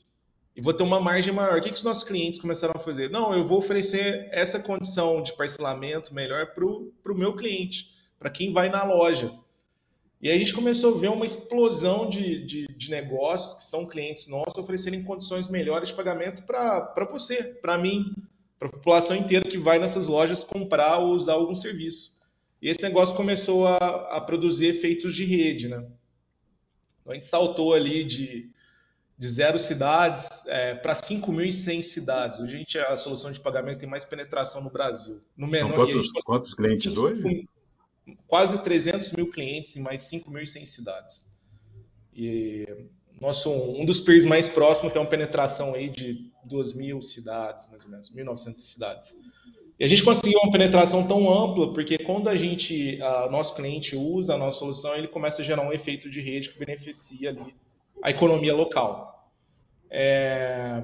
[0.54, 1.58] E vou ter uma margem maior.
[1.58, 3.10] O que, que os nossos clientes começaram a fazer?
[3.10, 8.52] Não, eu vou oferecer essa condição de parcelamento melhor para o meu cliente, para quem
[8.52, 9.32] vai na loja.
[10.20, 13.86] E aí a gente começou a ver uma explosão de, de, de negócios que são
[13.86, 18.14] clientes nossos oferecerem condições melhores de pagamento para você, para mim,
[18.56, 22.16] para a população inteira que vai nessas lojas comprar ou usar algum serviço.
[22.60, 23.76] E esse negócio começou a,
[24.16, 25.84] a produzir efeitos de rede, né?
[27.00, 28.48] Então, a gente saltou ali de,
[29.22, 32.40] de zero cidades é, para 5.100 cidades.
[32.40, 35.20] Hoje a, gente, a solução de pagamento tem mais penetração no Brasil.
[35.36, 37.48] No menor, São quantos, gente, quantos clientes hoje?
[38.26, 41.22] Quase 300 mil clientes em mais 5.100 cidades.
[42.12, 42.66] E
[43.20, 47.90] nosso, um dos peers mais próximos tem uma penetração aí de 2.000 cidades, mais ou
[47.90, 49.16] menos, 1.900 cidades.
[49.78, 53.94] E a gente conseguiu uma penetração tão ampla porque quando a gente, a, nosso cliente
[53.94, 57.54] usa a nossa solução, ele começa a gerar um efeito de rede que beneficia ali
[58.02, 59.11] a economia local.
[59.94, 60.82] É,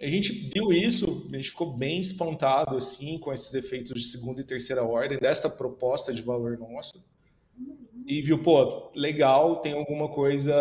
[0.00, 4.40] a gente viu isso, a gente ficou bem espantado assim com esses efeitos de segunda
[4.40, 7.04] e terceira ordem dessa proposta de valor nossa.
[8.06, 10.54] E viu, pô, legal, tem alguma coisa,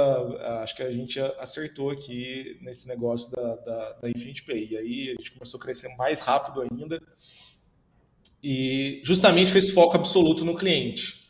[0.61, 4.67] acho que a gente acertou aqui nesse negócio da, da, da Infinity Pay.
[4.71, 7.01] E aí a gente começou a crescer mais rápido ainda
[8.43, 11.24] e justamente com esse foco absoluto no cliente.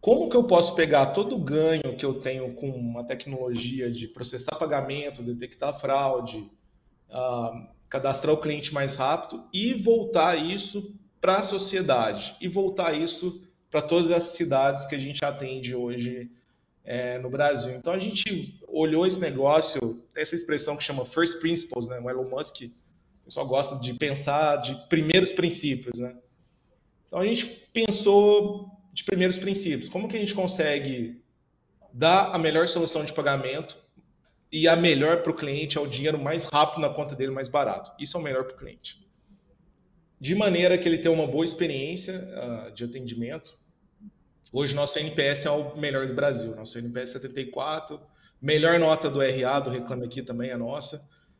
[0.00, 4.08] Como que eu posso pegar todo o ganho que eu tenho com uma tecnologia de
[4.08, 6.50] processar pagamento, detectar fraude,
[7.10, 13.42] uh, cadastrar o cliente mais rápido e voltar isso para a sociedade e voltar isso
[13.70, 16.30] para todas as cidades que a gente atende hoje
[16.82, 17.74] é, no Brasil.
[17.74, 22.00] Então a gente olhou esse negócio, essa expressão que chama first principles, né?
[22.00, 26.16] O Elon Musk, o pessoal gosta de pensar de primeiros princípios, né?
[27.06, 29.88] Então a gente pensou de primeiros princípios.
[29.88, 31.22] Como que a gente consegue
[31.92, 33.76] dar a melhor solução de pagamento
[34.52, 37.48] e a melhor para o cliente é o dinheiro mais rápido na conta dele, mais
[37.48, 37.90] barato.
[37.98, 39.08] Isso é o melhor para o cliente.
[40.20, 43.58] De maneira que ele tenha uma boa experiência uh, de atendimento.
[44.52, 46.54] Hoje nosso NPS é o melhor do Brasil.
[46.54, 47.98] Nosso NPS é 74.
[48.40, 50.96] Melhor nota do RA, do Reclame Aqui também é nossa.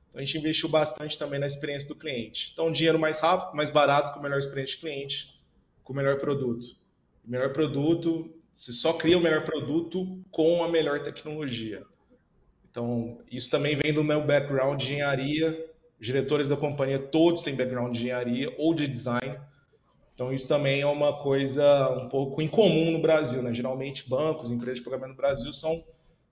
[0.09, 2.51] Então a gente investiu bastante também na experiência do cliente.
[2.55, 5.39] Então dinheiro mais rápido, mais barato, com melhor experiência de cliente
[5.85, 6.80] com o melhor produto.
[7.25, 11.83] Melhor produto, você só cria o melhor produto com a melhor tecnologia.
[12.71, 15.67] Então, isso também vem do meu background de engenharia,
[15.99, 19.39] os diretores da companhia todos têm background de engenharia ou de design.
[20.15, 23.53] Então, isso também é uma coisa um pouco incomum no Brasil, né?
[23.53, 25.83] Geralmente, bancos, empresas de pagamento no Brasil são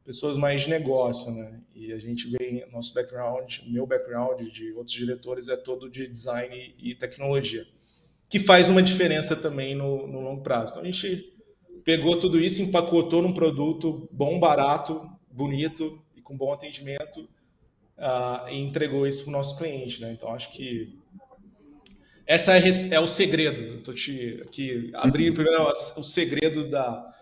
[0.04, 1.60] pessoas mais de negócio, né?
[1.74, 6.74] E a gente vem, nosso background, meu background de outros diretores é todo de design
[6.78, 7.66] e tecnologia
[8.28, 10.72] que faz uma diferença também no, no longo prazo.
[10.72, 11.32] Então a gente
[11.84, 17.20] pegou tudo isso, empacotou num produto bom, barato, bonito e com bom atendimento
[17.96, 20.00] uh, e entregou isso para o nosso cliente.
[20.00, 20.12] Né?
[20.12, 20.94] Então acho que
[22.26, 23.78] essa é, é o segredo.
[23.78, 27.17] Estou te aqui abrindo primeiro o segredo da,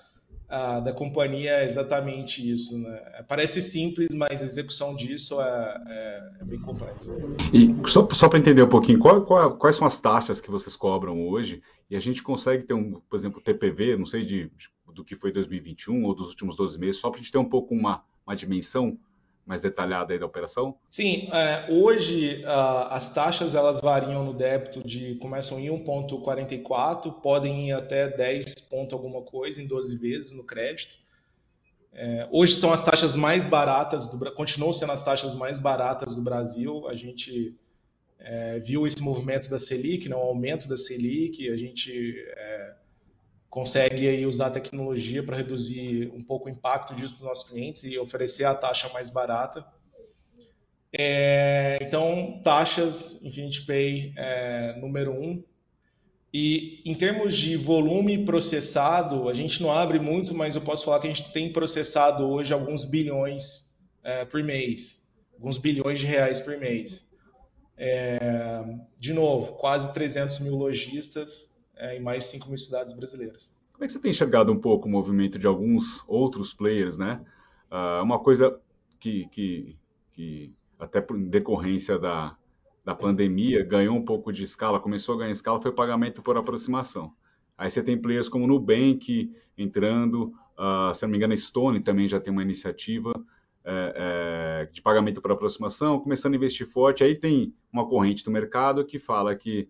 [0.49, 2.79] da companhia é exatamente isso.
[2.79, 2.99] Né?
[3.29, 7.13] Parece simples, mas a execução disso é, é, é bem complexa.
[7.53, 10.77] E só, só para entender um pouquinho, qual, qual, quais são as taxas que vocês
[10.77, 11.63] cobram hoje?
[11.91, 14.51] E a gente consegue ter, um, por exemplo, TPV, não sei de,
[14.93, 17.49] do que foi 2021 ou dos últimos 12 meses, só para a gente ter um
[17.49, 18.99] pouco uma, uma dimensão
[19.47, 20.77] mais detalhada aí da operação?
[20.91, 27.69] Sim, é, hoje uh, as taxas elas variam no débito de começam em 1,44, podem
[27.69, 30.97] ir até 10 ponto alguma coisa em 12 vezes no crédito.
[31.93, 36.21] É, hoje são as taxas mais baratas, do, continuam sendo as taxas mais baratas do
[36.21, 36.87] Brasil.
[36.89, 37.55] A gente
[38.19, 42.56] é, viu esse movimento da Selic, né, o aumento da Selic, a gente é,
[43.57, 47.49] consegue aí usar a tecnologia para reduzir um pouco o impacto disso para os nossos
[47.49, 49.65] clientes e oferecer a taxa mais barata.
[50.93, 55.43] É, então, taxas Infinity Pay é, número um.
[56.35, 61.01] E em termos de volume processado, a gente não abre muito, mas eu posso falar
[61.01, 66.39] que a gente tem processado hoje alguns bilhões é, por mês, alguns bilhões de reais
[66.39, 67.09] por mês.
[67.75, 68.63] É,
[68.99, 73.51] de novo, quase 300 mil lojistas é, em mais de 5 mil cidades brasileiras.
[73.73, 77.21] Como é que você tem enxergado um pouco o movimento de alguns outros players, né?
[77.71, 78.59] Uh, uma coisa
[78.99, 79.77] que, que,
[80.13, 82.37] que, até por decorrência da,
[82.85, 87.13] da pandemia, ganhou um pouco de escala, começou a ganhar escala, foi pagamento por aproximação.
[87.59, 92.09] Aí você tem players como Nubank entrando, uh, se não me engano, a Stone também
[92.09, 93.13] já tem uma iniciativa
[93.69, 97.03] é, é, de pagamento por aproximação, começando a investir forte.
[97.03, 99.69] Aí tem uma corrente do mercado que fala que,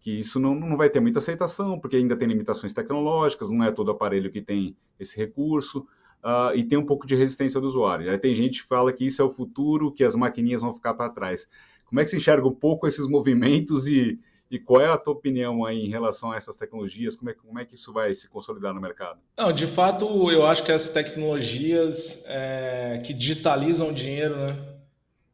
[0.00, 3.72] que isso não, não vai ter muita aceitação, porque ainda tem limitações tecnológicas, não é
[3.72, 5.86] todo aparelho que tem esse recurso,
[6.22, 8.10] uh, e tem um pouco de resistência do usuário.
[8.10, 10.94] Aí tem gente que fala que isso é o futuro, que as maquininhas vão ficar
[10.94, 11.48] para trás.
[11.84, 14.18] Como é que você enxerga um pouco esses movimentos e,
[14.50, 17.16] e qual é a tua opinião aí em relação a essas tecnologias?
[17.16, 19.18] Como é, como é que isso vai se consolidar no mercado?
[19.36, 24.78] Não, de fato, eu acho que as tecnologias é, que digitalizam o dinheiro, né,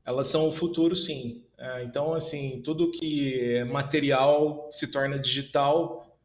[0.07, 1.43] elas são o futuro, sim.
[1.58, 6.16] É, então, assim, tudo que é material se torna digital.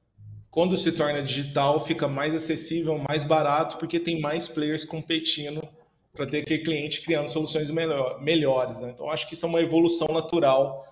[0.49, 5.61] Quando se torna digital, fica mais acessível, mais barato, porque tem mais players competindo
[6.11, 8.79] para ter aquele cliente criando soluções melhor, melhores.
[8.81, 8.91] Né?
[8.93, 10.85] Então, acho que isso é uma evolução natural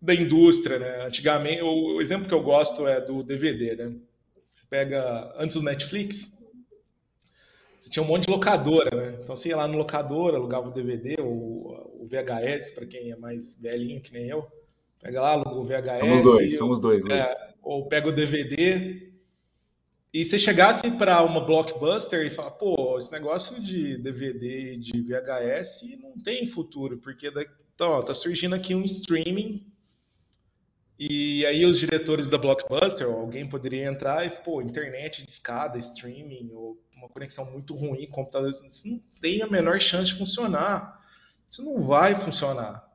[0.00, 1.04] da indústria, né?
[1.04, 3.92] Antigamente, o, o, exemplo que eu gosto é do DVD, né?
[4.54, 6.32] Você pega antes do Netflix,
[7.90, 9.18] tinha um monte de locadora, né?
[9.22, 13.16] Então você ia lá no locadora, alugava o DVD ou o VHS para quem é
[13.16, 14.46] mais velhinho que nem eu,
[15.00, 16.00] pega lá, aluga o VHS.
[16.00, 17.04] Somos dois, somos dois.
[17.04, 19.10] É, ou pega o DVD.
[20.12, 25.02] E se chegasse para uma blockbuster e falar, pô, esse negócio de DVD e de
[25.02, 29.64] VHS não tem futuro, porque daqui, então, tá surgindo aqui um streaming
[31.02, 36.50] e aí os diretores da Blockbuster, alguém poderia entrar e, pô, internet de escada, streaming,
[36.52, 41.00] ou uma conexão muito ruim, computador, isso não tem a menor chance de funcionar.
[41.50, 42.86] Isso não vai funcionar.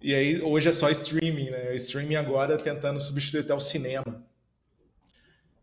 [0.00, 1.76] E aí hoje é só streaming, né?
[1.76, 4.24] Streaming agora tentando substituir até o cinema.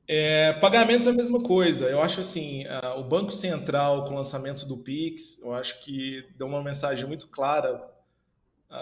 [0.08, 1.86] É, pagamentos é a mesma coisa.
[1.86, 2.65] Eu acho assim,
[2.98, 7.28] o Banco Central com o lançamento do Pix, eu acho que deu uma mensagem muito
[7.28, 7.84] clara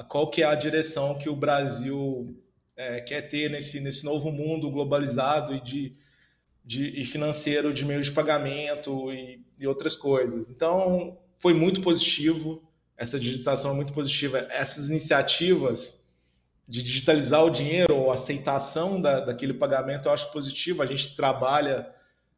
[0.09, 2.35] qual que é a direção que o Brasil
[2.75, 5.95] é, quer ter nesse, nesse novo mundo globalizado e, de,
[6.63, 10.49] de, e financeiro de meios de pagamento e, e outras coisas.
[10.49, 12.61] Então, foi muito positivo,
[12.97, 14.39] essa digitação é muito positiva.
[14.49, 16.01] Essas iniciativas
[16.67, 20.81] de digitalizar o dinheiro ou aceitação da, daquele pagamento eu acho positivo.
[20.81, 21.93] A gente trabalha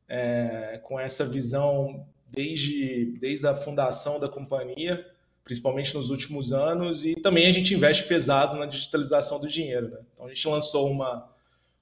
[0.07, 5.05] é, com essa visão desde, desde a fundação da companhia
[5.47, 9.87] principalmente nos últimos anos, e também a gente investe pesado na digitalização do dinheiro.
[9.87, 9.99] Né?
[10.13, 11.25] Então a gente lançou uma,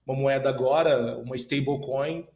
[0.06, 2.28] uma moeda agora, uma stablecoin,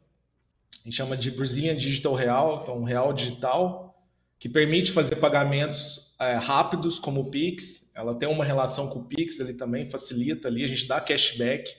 [0.80, 3.96] a gente chama de Brazilian Digital Real, então real digital,
[4.40, 7.88] que permite fazer pagamentos é, rápidos como o Pix.
[7.94, 11.70] Ela tem uma relação com o Pix, ele também facilita ali, a gente dá cashback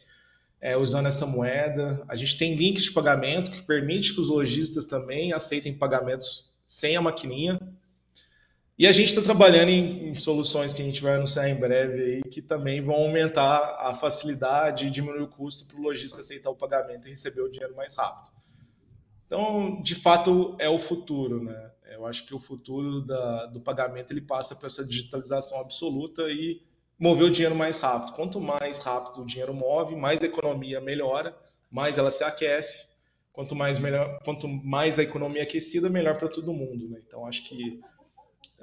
[0.62, 2.02] é, usando essa moeda.
[2.08, 6.96] A gente tem link de pagamento que permite que os lojistas também aceitem pagamentos sem
[6.96, 7.60] a maquininha.
[8.78, 12.02] E a gente está trabalhando em, em, soluções que a gente vai anunciar em breve
[12.02, 16.50] aí, que também vão aumentar a facilidade e diminuir o custo para o lojista aceitar
[16.50, 18.32] o pagamento e receber o dinheiro mais rápido.
[19.28, 21.72] Então, de fato, é o futuro, né?
[21.92, 26.62] Eu acho que o futuro da, do pagamento ele passa por essa digitalização absoluta e
[26.98, 28.14] mover o dinheiro mais rápido.
[28.14, 31.36] Quanto mais rápido o dinheiro move, mais a economia melhora,
[31.70, 32.90] mais ela se aquece.
[33.34, 36.90] Quanto mais, melhor, quanto mais a economia aquecida, melhor para todo mundo.
[36.90, 37.02] Né?
[37.08, 37.80] Então, acho que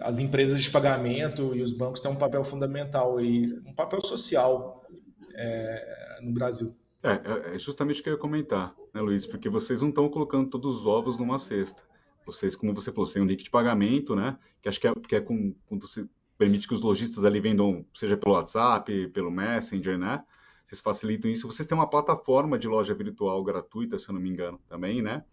[0.00, 4.84] as empresas de pagamento e os bancos têm um papel fundamental e um papel social
[5.34, 6.74] é, no Brasil.
[7.02, 9.26] É, é, é justamente o que eu ia comentar, né, Luiz?
[9.26, 11.82] Porque vocês não estão colocando todos os ovos numa cesta.
[12.26, 14.36] Vocês, como você falou, têm um link de pagamento, né?
[14.60, 16.06] Que acho que é, que é com, quando você
[16.36, 20.22] permite que os lojistas ali vendam, seja pelo WhatsApp, pelo Messenger, né?
[20.64, 21.46] Vocês facilitam isso.
[21.46, 25.24] Vocês têm uma plataforma de loja virtual gratuita, se eu não me engano, também, né?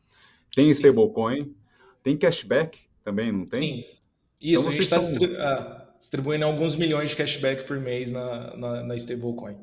[0.56, 1.54] Tem stablecoin,
[2.02, 3.82] tem cashback também, não tem?
[3.82, 3.95] Sim.
[4.42, 5.36] Isso, então, a gente está estão...
[5.40, 9.58] Ah, distribuindo alguns milhões de cashback por mês na, na, na stablecoin.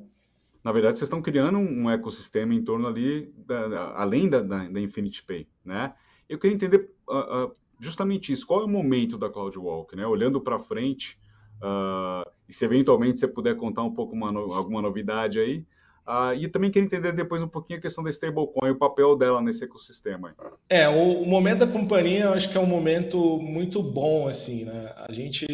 [0.62, 4.80] Na verdade, vocês estão criando um ecossistema em torno ali, da, além da, da, da,
[4.80, 5.92] Infinity Pay, né?
[6.28, 8.46] Eu queria entender uh, uh, justamente isso.
[8.46, 10.06] Qual é o momento da CloudWalk, né?
[10.06, 11.18] Olhando para frente,
[11.60, 15.66] uh, e se eventualmente você puder contar um pouco uma, alguma novidade aí,
[16.06, 19.16] Uh, e também queria entender depois um pouquinho a questão da stablecoin e o papel
[19.16, 20.34] dela nesse ecossistema.
[20.68, 24.64] É, o, o, momento da companhia eu acho que é um momento muito bom, assim,
[24.64, 24.92] né?
[24.96, 25.46] A gente,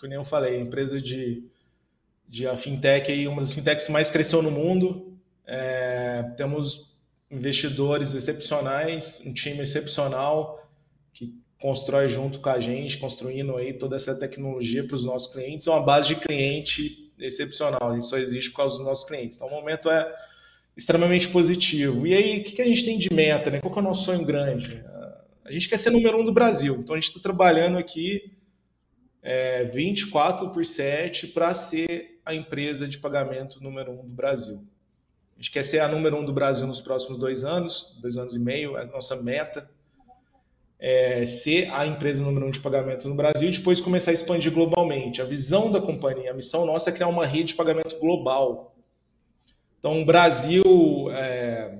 [0.00, 1.44] como eu falei, empresa de,
[2.28, 5.16] de a fintech, uma das fintechs mais cresceu no mundo.
[5.46, 6.92] É, temos
[7.30, 10.68] investidores excepcionais, um time excepcional
[11.12, 15.68] que constrói junto com a gente, construindo aí toda essa tecnologia para os nossos clientes.
[15.68, 19.36] É uma base de cliente excepcional, a gente só existe por causa dos nossos clientes.
[19.36, 20.14] Então, o momento é
[20.76, 22.06] extremamente positivo.
[22.06, 23.50] E aí, o que a gente tem de meta?
[23.50, 23.60] Né?
[23.60, 24.82] Qual é o nosso sonho grande?
[25.44, 28.36] A gente quer ser número um do Brasil, então a gente está trabalhando aqui
[29.22, 34.64] é, 24 por 7 para ser a empresa de pagamento número um do Brasil.
[35.34, 38.34] A gente quer ser a número um do Brasil nos próximos dois anos, dois anos
[38.34, 39.70] e meio, é a nossa meta
[40.78, 44.52] é, ser a empresa número um de pagamento no Brasil e depois começar a expandir
[44.52, 45.22] globalmente.
[45.22, 48.74] A visão da companhia, a missão nossa é criar uma rede de pagamento global.
[49.78, 50.62] Então, o Brasil
[51.12, 51.78] é,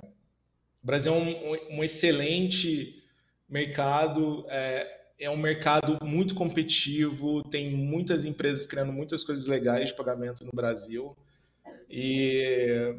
[0.83, 3.03] o Brasil é um, um excelente
[3.49, 4.87] mercado, é,
[5.19, 10.53] é, um mercado muito competitivo, tem muitas empresas criando muitas coisas legais de pagamento no
[10.55, 11.17] Brasil.
[11.91, 12.95] E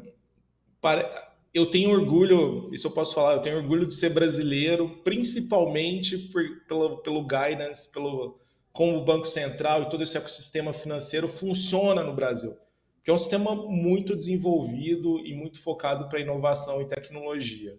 [0.82, 1.27] para,
[1.58, 6.42] eu tenho orgulho, isso eu posso falar, eu tenho orgulho de ser brasileiro, principalmente por,
[6.66, 8.38] pelo, pelo guidance, pelo
[8.72, 12.56] como o Banco Central e todo esse ecossistema financeiro funciona no Brasil.
[13.02, 17.76] Que é um sistema muito desenvolvido e muito focado para inovação e tecnologia.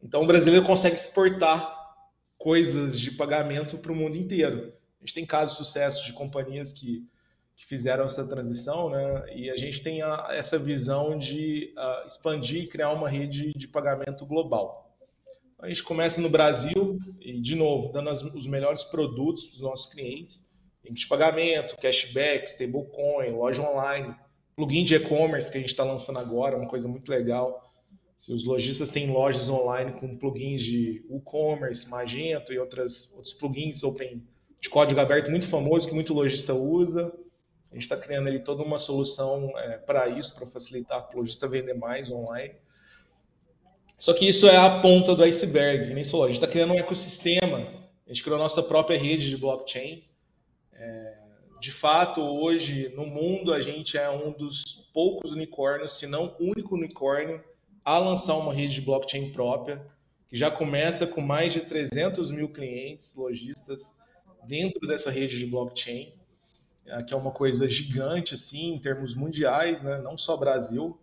[0.00, 1.76] Então o brasileiro consegue exportar
[2.38, 4.72] coisas de pagamento para o mundo inteiro.
[5.00, 7.04] A gente tem casos de sucesso de companhias que
[7.62, 9.24] que fizeram essa transição, né?
[9.34, 13.68] E a gente tem a, essa visão de uh, expandir e criar uma rede de
[13.68, 14.90] pagamento global.
[15.60, 19.60] A gente começa no Brasil e, de novo, dando as, os melhores produtos para os
[19.60, 20.44] nossos clientes,
[20.84, 24.12] link de pagamento, cashback, stablecoin, loja online,
[24.56, 27.72] plugin de e-commerce que a gente está lançando agora, uma coisa muito legal.
[28.20, 33.84] Se os lojistas têm lojas online com plugins de e-commerce, Magento e outras, outros plugins
[33.84, 34.22] open
[34.60, 37.12] de código aberto muito famoso que muito lojista usa.
[37.72, 41.48] A gente está criando ali toda uma solução é, para isso, para facilitar o lojista
[41.48, 42.54] vender mais online.
[43.98, 46.26] Só que isso é a ponta do iceberg, nem falou.
[46.26, 47.66] A gente está criando um ecossistema,
[48.06, 50.04] a gente criou a nossa própria rede de blockchain.
[50.74, 51.14] É,
[51.58, 56.74] de fato, hoje, no mundo, a gente é um dos poucos unicórnios, se não único
[56.74, 57.42] unicórnio,
[57.82, 59.80] a lançar uma rede de blockchain própria,
[60.28, 63.94] que já começa com mais de 300 mil clientes, lojistas,
[64.44, 66.12] dentro dessa rede de blockchain.
[66.84, 69.98] É, que é uma coisa gigante assim em termos mundiais, né?
[69.98, 70.98] não só Brasil,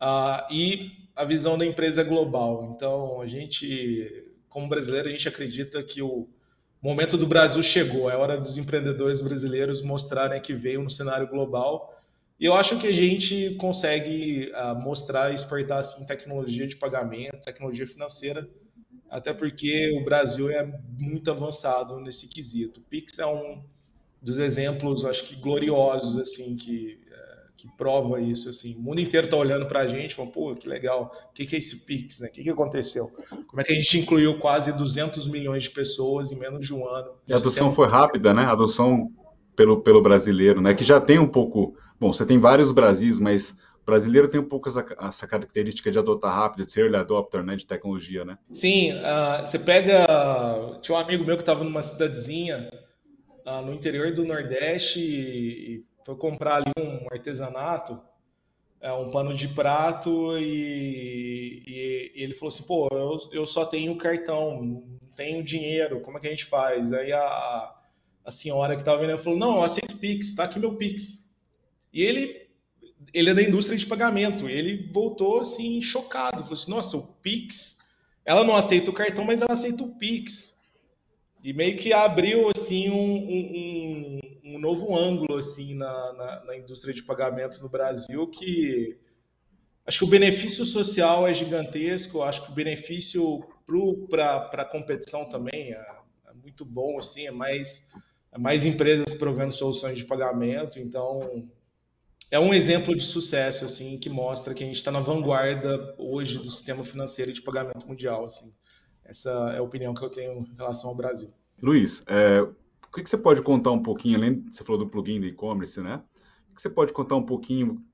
[0.00, 2.74] uh, e a visão da empresa é global.
[2.76, 6.28] Então, a gente, como brasileiro, a gente acredita que o
[6.82, 11.98] momento do Brasil chegou, é hora dos empreendedores brasileiros mostrarem que veio no cenário global.
[12.38, 17.40] E eu acho que a gente consegue uh, mostrar e exportar assim, tecnologia de pagamento,
[17.42, 18.46] tecnologia financeira,
[19.08, 22.80] até porque o Brasil é muito avançado nesse quesito.
[22.80, 23.62] O Pix é um
[24.24, 28.74] dos exemplos, acho que gloriosos, assim, que, é, que prova isso, assim.
[28.74, 31.54] O mundo inteiro está olhando para a gente, falando, pô, que legal, o que, que
[31.54, 32.28] é esse Pix, né?
[32.28, 33.06] O que, que aconteceu?
[33.46, 36.88] Como é que a gente incluiu quase 200 milhões de pessoas em menos de um
[36.88, 37.10] ano?
[37.30, 38.44] A adoção foi rápida, né?
[38.44, 39.10] A adoção
[39.54, 40.72] pelo, pelo brasileiro, né?
[40.72, 41.76] Que já tem um pouco...
[42.00, 43.50] Bom, você tem vários Brasis, mas
[43.82, 47.44] o brasileiro tem um pouco essa, essa, característica de adotar rápido, de ser early adopter,
[47.44, 48.38] né, de tecnologia, né?
[48.52, 50.06] Sim, uh, você pega...
[50.80, 52.70] Tinha um amigo meu que estava numa cidadezinha
[53.44, 58.00] ah, no interior do Nordeste e foi comprar ali um artesanato,
[58.80, 63.64] é, um pano de prato e, e, e, ele falou assim, pô, eu, eu só
[63.64, 64.84] tenho cartão, não
[65.16, 66.92] tenho dinheiro, como é que a gente faz?
[66.92, 67.74] Aí a,
[68.24, 71.24] a senhora que estava vendo falou, não, eu aceito Pix, tá aqui meu Pix.
[71.92, 72.46] E ele,
[73.12, 77.78] ele é da indústria de pagamento, ele voltou assim chocado, falou assim, nossa, o Pix,
[78.24, 80.53] ela não aceita o cartão, mas ela aceita o Pix.
[81.44, 86.94] E meio que abriu assim um, um, um novo ângulo assim na, na, na, indústria
[86.94, 88.96] de pagamento no Brasil que
[89.86, 93.44] acho que o benefício social é gigantesco, acho que o benefício
[94.08, 95.86] para a competição também é,
[96.28, 97.86] é, muito bom, assim, é mais,
[98.32, 101.46] é mais empresas provendo soluções de pagamento, então
[102.30, 106.38] é um exemplo de sucesso assim que mostra que a gente está na vanguarda hoje
[106.38, 108.50] do sistema financeiro de pagamento mundial assim.
[109.04, 111.30] Essa é a opinião que eu tenho em relação ao Brasil.
[111.62, 115.20] Luiz, é, O que, que você pode contar um pouquinho, além, você falou do plugin
[115.20, 116.02] do e-commerce, né?
[116.50, 117.84] O que você pode contar um pouquinho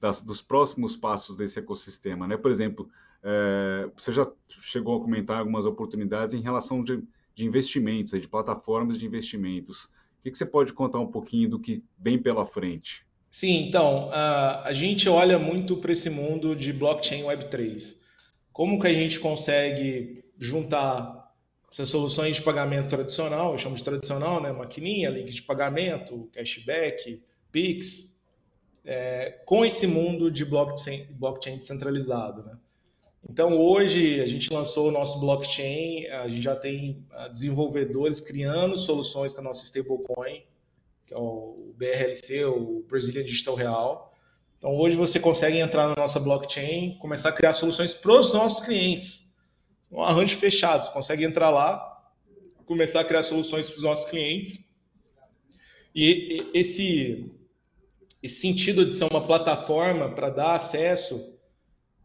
[0.00, 2.36] das, dos próximos passos desse ecossistema, né?
[2.36, 2.88] Por exemplo,
[3.22, 7.02] é, você já chegou a comentar algumas oportunidades em relação de,
[7.34, 9.84] de investimentos, de plataformas de investimentos.
[9.84, 9.90] O
[10.22, 13.06] que, que você pode contar um pouquinho do que vem pela frente?
[13.30, 17.96] Sim, então, a, a gente olha muito para esse mundo de blockchain Web3.
[18.52, 21.24] Como que a gente consegue juntar
[21.72, 24.52] essas soluções de pagamento tradicional, eu chamo de tradicional, né?
[24.52, 27.20] Maquininha, link de pagamento, cashback,
[27.50, 28.16] Pix,
[28.84, 32.56] é, com esse mundo de blockchain, blockchain descentralizado, né?
[33.28, 38.76] Então, hoje, a gente lançou o nosso blockchain, a gente já tem ah, desenvolvedores criando
[38.76, 40.42] soluções com a nossa stablecoin,
[41.06, 44.14] que é o BRLC, o Brazilian Digital Real.
[44.58, 48.62] Então, hoje você consegue entrar na nossa blockchain, começar a criar soluções para os nossos
[48.62, 49.23] clientes
[49.94, 50.84] um arranjo fechado.
[50.84, 52.02] Você consegue entrar lá,
[52.66, 54.62] começar a criar soluções para os nossos clientes.
[55.94, 57.30] E esse,
[58.20, 61.32] esse sentido de ser uma plataforma para dar acesso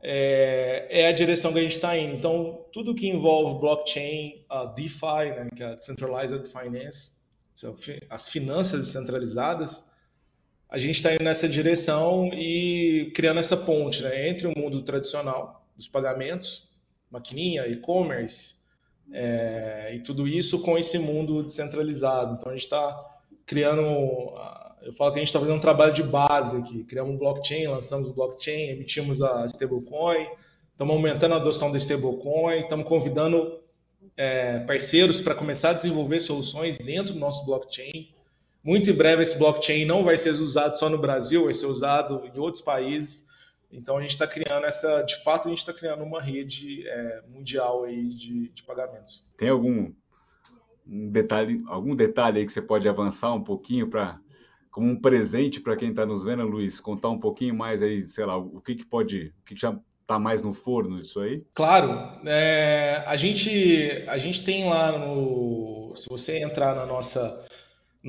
[0.02, 2.16] é, é, a direção que a gente está indo.
[2.16, 7.12] Então, tudo que envolve blockchain, a DeFi, né, que é a Decentralized Finance,
[8.10, 9.84] as finanças descentralizadas,
[10.70, 15.68] a gente está indo nessa direção e criando essa ponte né, entre o mundo tradicional
[15.76, 16.69] dos pagamentos
[17.12, 18.56] maquininha, e-commerce,
[19.12, 22.36] é, e tudo isso com esse mundo descentralizado.
[22.36, 23.06] Então a gente está
[23.46, 23.82] criando,
[24.82, 26.84] eu falo que a gente está fazendo um trabalho de base aqui.
[26.84, 30.28] Criamos um blockchain, lançamos o blockchain, emitimos a stablecoin,
[30.72, 33.60] estamos aumentando a adoção da stablecoin, estamos convidando
[34.16, 38.14] é, parceiros para começar a desenvolver soluções dentro do nosso blockchain.
[38.64, 42.24] Muito em breve esse blockchain não vai ser usado só no Brasil, vai ser usado
[42.26, 43.26] em outros países.
[43.72, 47.22] Então a gente está criando essa, de fato a gente está criando uma rede é,
[47.28, 49.26] mundial aí de, de, pagamentos.
[49.38, 49.94] Tem algum
[50.88, 54.20] um detalhe, algum detalhe aí que você pode avançar um pouquinho para
[54.72, 58.26] como um presente para quem está nos vendo, Luiz, contar um pouquinho mais aí, sei
[58.26, 61.44] lá, o que, que pode, o que, que já está mais no forno disso aí?
[61.54, 61.92] Claro,
[62.26, 67.46] é, a gente a gente tem lá no, se você entrar na nossa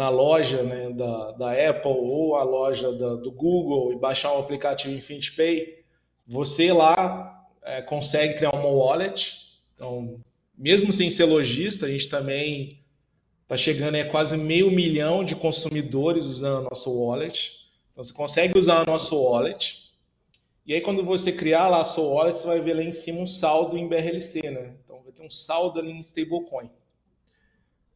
[0.01, 4.38] na loja né, da, da Apple ou a loja da, do Google e baixar o
[4.38, 5.84] aplicativo Infinity Pay,
[6.26, 9.36] você lá é, consegue criar uma wallet.
[9.74, 10.18] Então,
[10.57, 12.80] mesmo sem ser lojista, a gente também
[13.42, 17.53] está chegando a quase meio milhão de consumidores usando a nossa wallet.
[17.92, 19.92] Então, você consegue usar a nossa wallet.
[20.64, 23.20] E aí, quando você criar lá a sua wallet, você vai ver lá em cima
[23.20, 24.76] um saldo em BRLC, né?
[24.82, 26.70] Então, vai ter um saldo ali em stablecoin.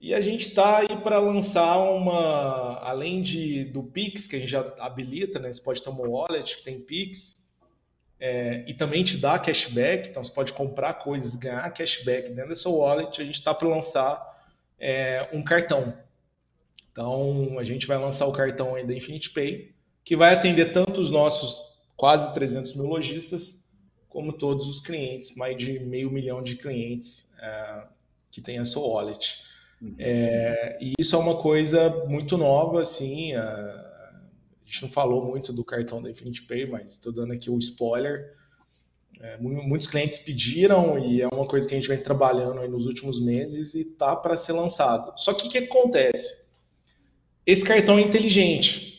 [0.04, 4.50] E a gente está aí para lançar uma, além de do Pix, que a gente
[4.50, 5.50] já habilita, né?
[5.50, 7.42] Você pode ter uma wallet que tem Pix,
[8.20, 12.54] é, e também te dá cashback, então você pode comprar coisas ganhar cashback dentro da
[12.54, 13.18] sua wallet.
[13.18, 14.44] A gente está para lançar
[14.78, 15.96] é, um cartão.
[16.92, 19.74] Então a gente vai lançar o cartão aí da Infinity Pay,
[20.04, 21.58] que vai atender tanto os nossos
[21.96, 23.58] quase 300 mil lojistas,
[24.10, 27.84] como todos os clientes, mais de meio milhão de clientes é,
[28.30, 29.53] que tem a sua wallet.
[29.98, 33.34] É, e isso é uma coisa muito nova, assim.
[33.34, 34.20] A, a,
[34.64, 38.34] gente não falou muito do cartão da Infinity Pay, mas estou dando aqui o spoiler.
[39.20, 43.22] É, muitos clientes pediram e é uma coisa que a gente vem trabalhando nos últimos
[43.22, 45.12] meses e tá para ser lançado.
[45.16, 46.44] Só que o que acontece?
[47.46, 48.94] Esse cartão é inteligente.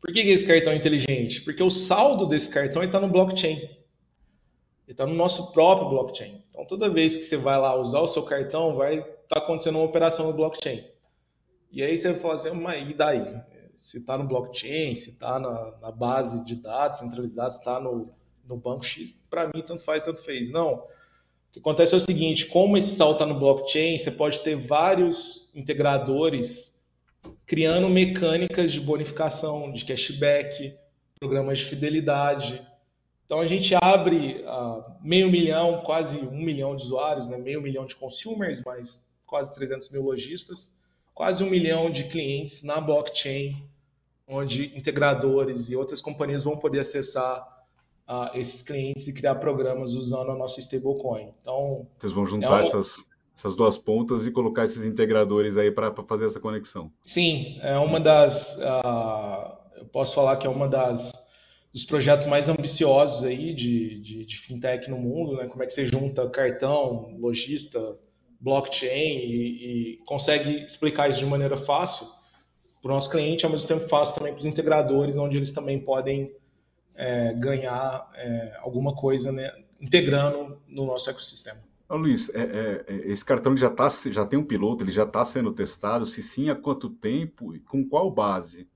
[0.00, 1.40] Por que, que esse cartão é inteligente?
[1.42, 3.56] Porque o saldo desse cartão está no blockchain.
[3.56, 6.42] Ele está no nosso próprio blockchain.
[6.50, 9.84] Então, toda vez que você vai lá usar o seu cartão, vai está acontecendo uma
[9.84, 10.84] operação no blockchain.
[11.70, 13.40] E aí você vai falar assim, mas e daí?
[13.76, 18.10] Se está no blockchain, se está na, na, base de dados centralizada, se está no,
[18.48, 20.50] no banco X, para mim tanto faz, tanto fez.
[20.50, 20.74] Não.
[20.74, 20.86] O
[21.52, 25.50] que acontece é o seguinte, como esse salto está no blockchain, você pode ter vários
[25.54, 26.74] integradores
[27.44, 30.74] criando mecânicas de bonificação, de cashback,
[31.18, 32.66] programas de fidelidade,
[33.26, 37.36] então a gente abre uh, meio milhão, quase um milhão de usuários, né?
[37.36, 40.72] meio milhão de consumers, mas quase 300 mil lojistas,
[41.14, 43.68] quase um milhão de clientes na blockchain,
[44.28, 47.46] onde integradores e outras companhias vão poder acessar
[48.08, 51.32] uh, esses clientes e criar programas usando a nossa stablecoin.
[51.40, 52.60] Então, vocês vão juntar é um...
[52.60, 56.90] essas, essas duas pontas e colocar esses integradores aí para fazer essa conexão.
[57.04, 61.12] Sim, é uma das, uh, eu posso falar que é uma das
[61.72, 65.46] dos projetos mais ambiciosos aí de, de, de, fintech no mundo, né?
[65.46, 67.78] Como é que você junta cartão, lojista,
[68.40, 72.06] blockchain e, e consegue explicar isso de maneira fácil
[72.82, 75.80] para o nosso cliente, ao mesmo tempo fácil também para os integradores, onde eles também
[75.80, 76.32] podem
[76.94, 81.60] é, ganhar é, alguma coisa né, integrando no nosso ecossistema.
[81.88, 85.04] Ô, Luiz, é, é, é, esse cartão já, tá, já tem um piloto, ele já
[85.04, 86.04] está sendo testado?
[86.06, 88.68] Se sim, há quanto tempo e com qual base?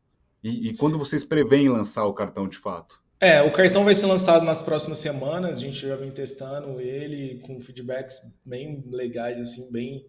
[0.43, 3.01] E, e quando vocês preveem lançar o cartão de fato?
[3.21, 5.59] É, o cartão vai ser lançado nas próximas semanas.
[5.59, 10.07] A gente já vem testando ele com feedbacks bem legais, assim, bem,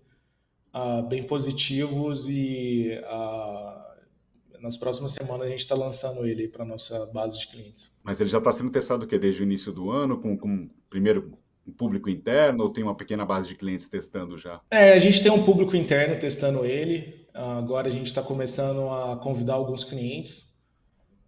[0.73, 7.05] uh, bem positivos e uh, nas próximas semanas a gente está lançando ele para nossa
[7.07, 7.91] base de clientes.
[8.01, 9.19] Mas ele já está sendo testado o quê?
[9.19, 11.37] Desde o início do ano, com, com primeiro
[11.67, 14.61] um público interno ou tem uma pequena base de clientes testando já?
[14.71, 17.27] É, a gente tem um público interno testando ele.
[17.33, 20.50] Agora a gente está começando a convidar alguns clientes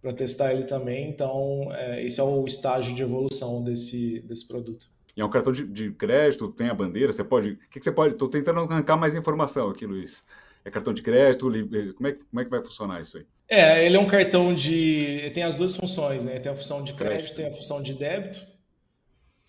[0.04, 1.08] para testar ele também.
[1.08, 4.86] Então, é, esse é o estágio de evolução desse, desse produto.
[5.16, 7.52] E é um cartão de, de crédito, tem a bandeira, você pode.
[7.52, 8.12] O que, que você pode.
[8.12, 10.26] Estou tentando arrancar mais informação aqui, Luiz.
[10.62, 11.46] É cartão de crédito?
[11.94, 13.26] Como é, como é que vai funcionar isso aí?
[13.48, 15.30] É, ele é um cartão de.
[15.32, 16.38] Tem as duas funções, né?
[16.38, 17.36] Tem a função de crédito, crédito.
[17.36, 18.40] tem a função de débito.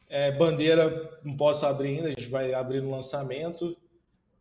[0.07, 3.75] É, bandeira não posso abrir ainda, a gente vai abrir no lançamento.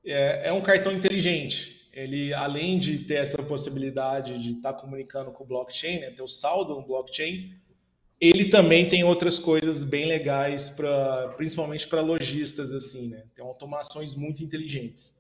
[0.05, 1.74] É, é, um cartão inteligente.
[1.95, 6.23] Ele, além de ter essa possibilidade de estar tá comunicando com o blockchain, né, ter
[6.23, 7.55] o saldo no blockchain,
[8.21, 13.25] ele também tem outras coisas bem legais, pra, principalmente para lojistas, assim, né?
[13.37, 15.15] Tem automações muito inteligentes.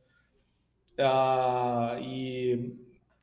[0.98, 2.74] Ah, e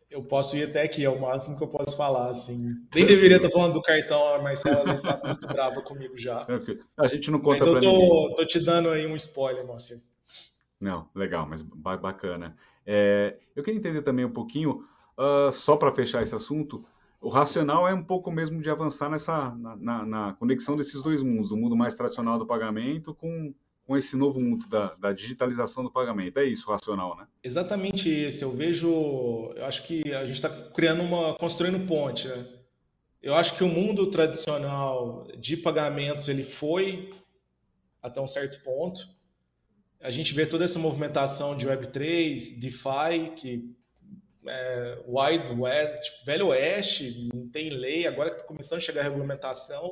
[0.10, 2.58] eu posso ir até aqui, é o máximo que eu posso falar, assim.
[2.94, 6.46] Nem deveria estar falando do cartão, a Marcela está muito brava comigo já.
[6.98, 10.02] A gente não conta mas eu tô, tô, te dando aí um spoiler, Márcio.
[10.80, 12.58] Não, legal, mas bacana.
[12.86, 14.86] É, eu queria entender também um pouquinho,
[15.18, 16.86] uh, só para fechar esse assunto,
[17.20, 21.22] o racional é um pouco mesmo de avançar nessa na, na, na, conexão desses dois
[21.22, 23.54] mundos, o mundo mais tradicional do pagamento com
[23.92, 26.40] com esse novo mundo da, da, digitalização do pagamento.
[26.40, 27.28] É isso, racional, né?
[27.44, 28.42] Exatamente esse.
[28.42, 32.48] Eu vejo, eu acho que a gente está criando uma, construindo ponte, né?
[33.22, 37.14] Eu acho que o mundo tradicional de pagamentos ele foi
[38.02, 39.02] até um certo ponto.
[40.02, 43.76] A gente vê toda essa movimentação de Web3, DeFi, que
[44.48, 49.02] é, Wide West, tipo, Velho Oeste, não tem lei, agora que está começando a chegar
[49.02, 49.92] a regulamentação.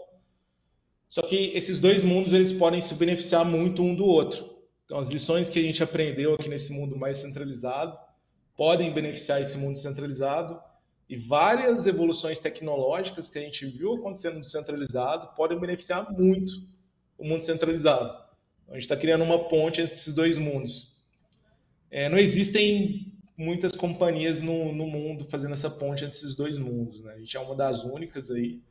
[1.07, 4.57] Só que esses dois mundos eles podem se beneficiar muito um do outro.
[4.85, 7.95] Então, as lições que a gente aprendeu aqui nesse mundo mais centralizado
[8.55, 10.59] podem beneficiar esse mundo centralizado
[11.07, 16.53] e várias evoluções tecnológicas que a gente viu acontecendo no centralizado podem beneficiar muito
[17.17, 18.28] o mundo centralizado.
[18.69, 20.93] A gente está criando uma ponte entre esses dois mundos.
[21.91, 27.01] É, não existem muitas companhias no, no, mundo fazendo essa ponte entre esses dois mundos.
[27.03, 27.13] Né?
[27.13, 28.61] A gente é uma das únicas aí.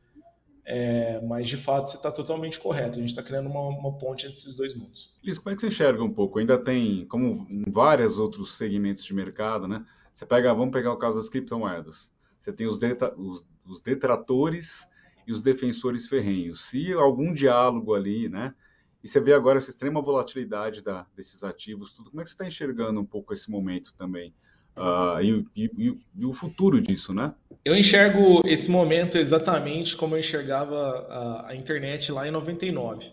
[0.71, 2.99] É, mas de fato você está totalmente correto.
[2.99, 5.11] A gente está criando uma, uma, ponte entre esses dois mundos.
[5.25, 6.39] Liz, como é que você enxerga um pouco?
[6.39, 9.85] Ainda tem, como em vários outros segmentos de mercado, né?
[10.13, 12.13] Você pega, vamos pegar o caso das criptomoedas.
[12.39, 12.79] Você tem os,
[13.17, 14.87] os, os detratores
[15.27, 16.61] e os defensores ferrenhos.
[16.69, 18.55] Se algum diálogo ali, né?
[19.03, 22.11] E você vê agora essa extrema volatilidade da, desses ativos, tudo.
[22.11, 24.35] Como é que você está enxergando um pouco esse momento também?
[24.77, 27.35] Uh, e, e, e, o futuro disso, né?
[27.65, 30.77] Eu enxergo esse momento exatamente como eu enxergava
[31.09, 33.11] a, a, internet lá em 99.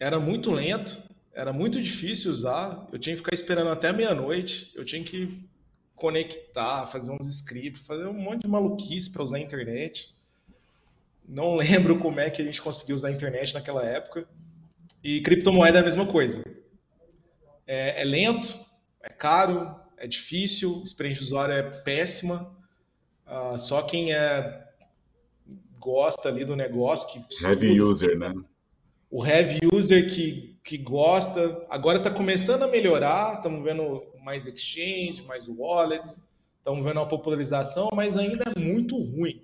[0.00, 1.02] Era muito lento,
[1.34, 5.46] era muito difícil usar, eu tinha que ficar esperando até meia-noite, eu tinha que
[5.94, 10.14] conectar, fazer uns scripts, fazer um monte de maluquice para usar a internet.
[11.28, 14.26] Não lembro como é que a gente conseguiu usar a internet naquela época.
[15.04, 16.42] E criptomoeda é a mesma coisa.
[17.66, 18.58] É, é lento,
[19.02, 22.50] é caro, é difícil, a experiência de usuário é péssima.
[23.26, 24.64] Uh, só quem é,
[25.78, 28.34] gosta ali do negócio, que heavy user, né?
[29.10, 35.22] O heavy user que, que gosta, agora está começando a melhorar, estamos vendo mais exchange,
[35.26, 36.26] mais wallets,
[36.56, 39.42] estamos vendo uma popularização, mas ainda é muito ruim.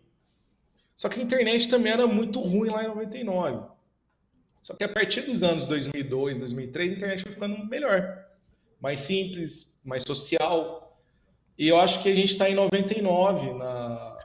[0.97, 3.80] Só que a internet também era muito ruim lá em 99.
[4.63, 8.25] Só que a partir dos anos 2002, 2003, a internet foi ficando melhor,
[8.81, 10.99] mais simples, mais social.
[11.59, 14.17] E eu acho que a gente está em 99 na,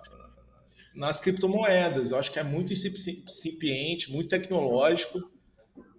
[0.95, 2.11] nas criptomoedas.
[2.11, 5.19] Eu acho que é muito incipiente, muito tecnológico.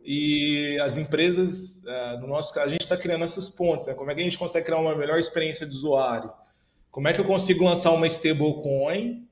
[0.04, 3.86] E as empresas, é, no nosso caso, a gente está criando essas pontes.
[3.86, 3.94] Né?
[3.94, 6.30] Como é que a gente consegue criar uma melhor experiência de usuário?
[6.90, 9.25] Como é que eu consigo lançar uma stablecoin?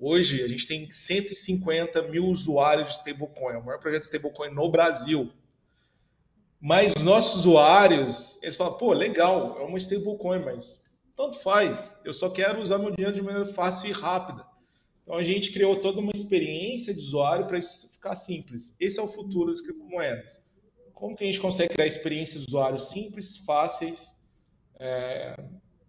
[0.00, 3.54] Hoje, a gente tem 150 mil usuários de stablecoin.
[3.54, 5.32] É o maior projeto de stablecoin no Brasil.
[6.60, 10.80] Mas nossos usuários, eles falam, pô, legal, é uma stablecoin, mas
[11.16, 11.92] tanto faz.
[12.04, 14.46] Eu só quero usar meu dinheiro de maneira fácil e rápida.
[15.02, 18.72] Então a gente criou toda uma experiência de usuário para isso ficar simples.
[18.78, 20.40] Esse é o futuro das criptomoedas.
[20.94, 24.16] Como que a gente consegue criar experiências de usuário simples, fáceis,
[24.78, 25.34] é,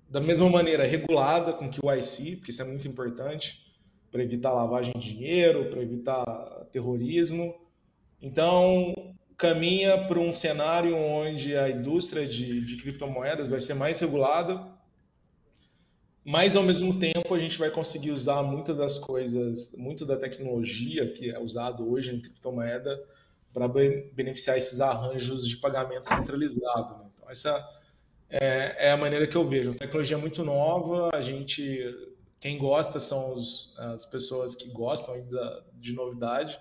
[0.09, 3.68] da mesma maneira regulada com que o IC, porque isso é muito importante
[4.11, 6.25] para evitar lavagem de dinheiro, para evitar
[6.71, 7.55] terrorismo.
[8.21, 8.93] Então,
[9.37, 14.67] caminha para um cenário onde a indústria de, de criptomoedas vai ser mais regulada,
[16.23, 21.11] mas ao mesmo tempo a gente vai conseguir usar muitas das coisas, muito da tecnologia
[21.13, 23.01] que é usado hoje em criptomoeda
[23.53, 26.99] para beneficiar esses arranjos de pagamento centralizado.
[26.99, 27.09] Né?
[27.15, 27.67] Então, essa
[28.29, 29.71] é, é, a maneira que eu vejo.
[29.71, 31.81] A tecnologia é muito nova, a gente,
[32.39, 36.57] quem gosta são os, as pessoas que gostam ainda de novidade,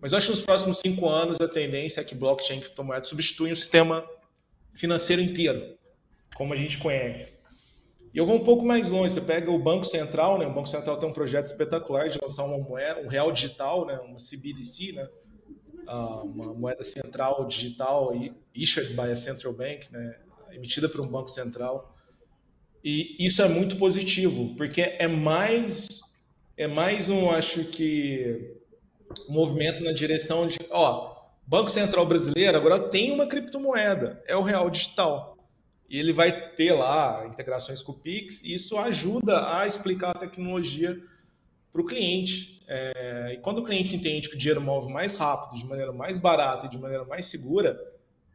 [0.00, 3.08] mas eu acho que nos próximos cinco anos a tendência é que blockchain e criptomoedas
[3.08, 4.04] substituem o sistema
[4.74, 5.76] financeiro inteiro,
[6.34, 7.38] como a gente conhece.
[8.12, 9.14] E eu vou um pouco mais longe.
[9.14, 10.46] Você pega o Banco Central, né?
[10.46, 13.98] O Banco Central tem um projeto espetacular de lançar uma moeda, um real digital, né?
[14.00, 15.08] Uma CBDC, né?
[15.86, 18.12] Uh, uma moeda central digital
[18.54, 20.18] issued by a central bank, né?
[20.50, 21.94] Emitida por um banco central.
[22.82, 26.00] E isso é muito positivo, porque é mais
[26.56, 28.54] é mais um, acho que
[29.28, 31.16] movimento na direção de, ó,
[31.46, 35.38] Banco Central brasileiro agora tem uma criptomoeda, é o real digital.
[35.88, 40.18] E ele vai ter lá integrações com o Pix, e isso ajuda a explicar a
[40.18, 41.00] tecnologia
[41.72, 42.62] para o cliente.
[42.68, 46.18] É, e quando o cliente entende que o dinheiro move mais rápido, de maneira mais
[46.18, 47.80] barata e de maneira mais segura,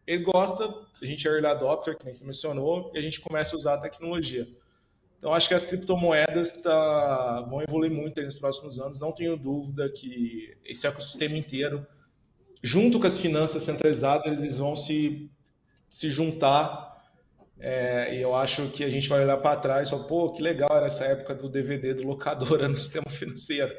[0.08, 3.56] ele gosta, a gente é early adopter, que nem você mencionou, e a gente começa
[3.56, 4.48] a usar a tecnologia.
[5.18, 9.00] Então, acho que as criptomoedas tá, vão evoluir muito nos próximos anos.
[9.00, 11.86] Não tenho dúvida que esse ecossistema inteiro,
[12.62, 15.28] junto com as finanças centralizadas, eles vão se,
[15.90, 16.94] se juntar.
[17.60, 20.44] É, e eu acho que a gente vai olhar para trás e falar, pô, que
[20.44, 23.74] legal era essa época do DVD do locadora no sistema financeiro.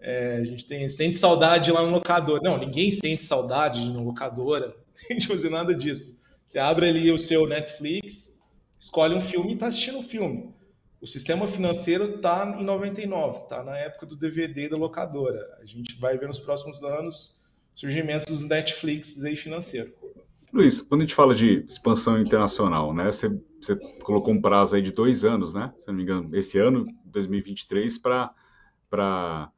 [0.00, 2.40] É, a gente tem, sente saudade lá no locador.
[2.42, 4.74] Não, ninguém sente saudade de locadora,
[5.08, 6.20] tem fazer nada disso.
[6.46, 8.36] Você abre ali o seu Netflix,
[8.78, 10.52] escolhe um filme e está assistindo o filme.
[11.00, 15.58] O sistema financeiro está em 99, está na época do DVD da locadora.
[15.62, 17.40] A gente vai ver nos próximos anos
[17.74, 19.92] surgimentos dos Netflix aí financeiro.
[20.52, 23.10] Luiz, quando a gente fala de expansão internacional, né?
[23.10, 23.28] Você,
[23.60, 25.72] você colocou um prazo aí de dois anos, né?
[25.78, 29.50] Se não me engano, esse ano, 2023, para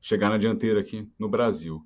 [0.00, 1.84] chegar na dianteira aqui no Brasil.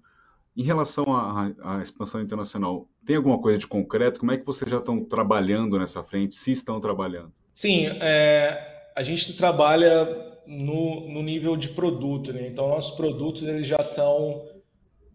[0.56, 4.20] Em relação à, expansão internacional, tem alguma coisa de concreto?
[4.20, 7.32] Como é que vocês já estão trabalhando nessa frente, se estão trabalhando?
[7.54, 12.48] Sim, é, a gente trabalha no, no nível de produto, né?
[12.48, 14.48] Então, nossos produtos eles já são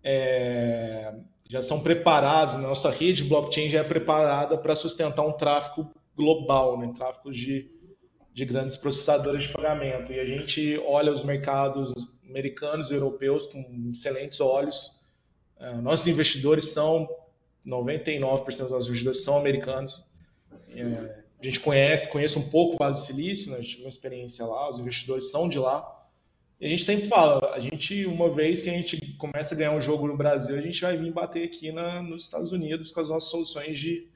[0.03, 1.13] é,
[1.49, 2.61] já são preparados, né?
[2.61, 6.93] nossa rede blockchain já é preparada para sustentar um tráfego global, né?
[6.95, 7.69] tráfego de,
[8.33, 10.11] de grandes processadores de pagamento.
[10.11, 11.93] E a gente olha os mercados
[12.29, 14.91] americanos e europeus com excelentes olhos.
[15.59, 17.07] É, nossos investidores são
[17.65, 20.03] 99% dos nossos investidores são americanos.
[20.69, 23.57] É, a gente conhece, conhece um pouco o Vale do Silício, né?
[23.57, 25.93] a gente tem uma experiência lá, os investidores são de lá.
[26.59, 29.71] E a gente sempre fala, a gente, uma vez que a gente começa a ganhar
[29.71, 32.99] um jogo no Brasil, a gente vai vir bater aqui na, nos Estados Unidos com
[32.99, 34.07] as nossas soluções de,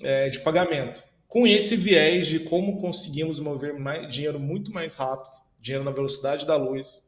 [0.00, 1.02] é, de pagamento.
[1.28, 6.44] Com esse viés de como conseguimos mover mais, dinheiro muito mais rápido, dinheiro na velocidade
[6.44, 7.00] da luz,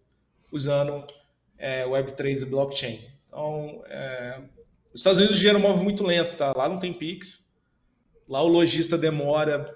[0.52, 1.04] usando
[1.58, 3.00] é, Web3 e blockchain.
[3.26, 4.40] Então, é,
[4.94, 6.52] os Estados Unidos o dinheiro move muito lento, tá?
[6.56, 7.44] Lá não tem Pix,
[8.28, 9.72] Lá o lojista demora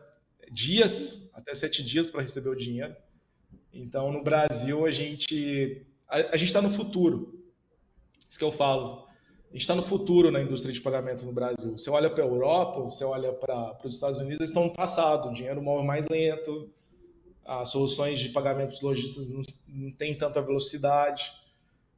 [0.50, 2.96] dias, até sete dias para receber o dinheiro.
[3.72, 7.44] Então, no Brasil, a gente a, a gente está no futuro.
[8.28, 9.06] Isso que eu falo.
[9.50, 11.76] A gente está no futuro na indústria de pagamento no Brasil.
[11.76, 15.28] Você olha para a Europa, você olha para os Estados Unidos, eles estão no passado.
[15.28, 16.70] O dinheiro move mais lento,
[17.44, 21.30] as soluções de pagamento dos lojistas não, não têm tanta velocidade.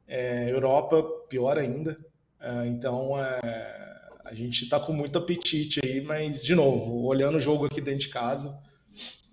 [0.07, 1.97] É, Europa, pior ainda.
[2.41, 7.39] É, então, é, a gente está com muito apetite aí, mas, de novo, olhando o
[7.39, 8.57] jogo aqui dentro de casa,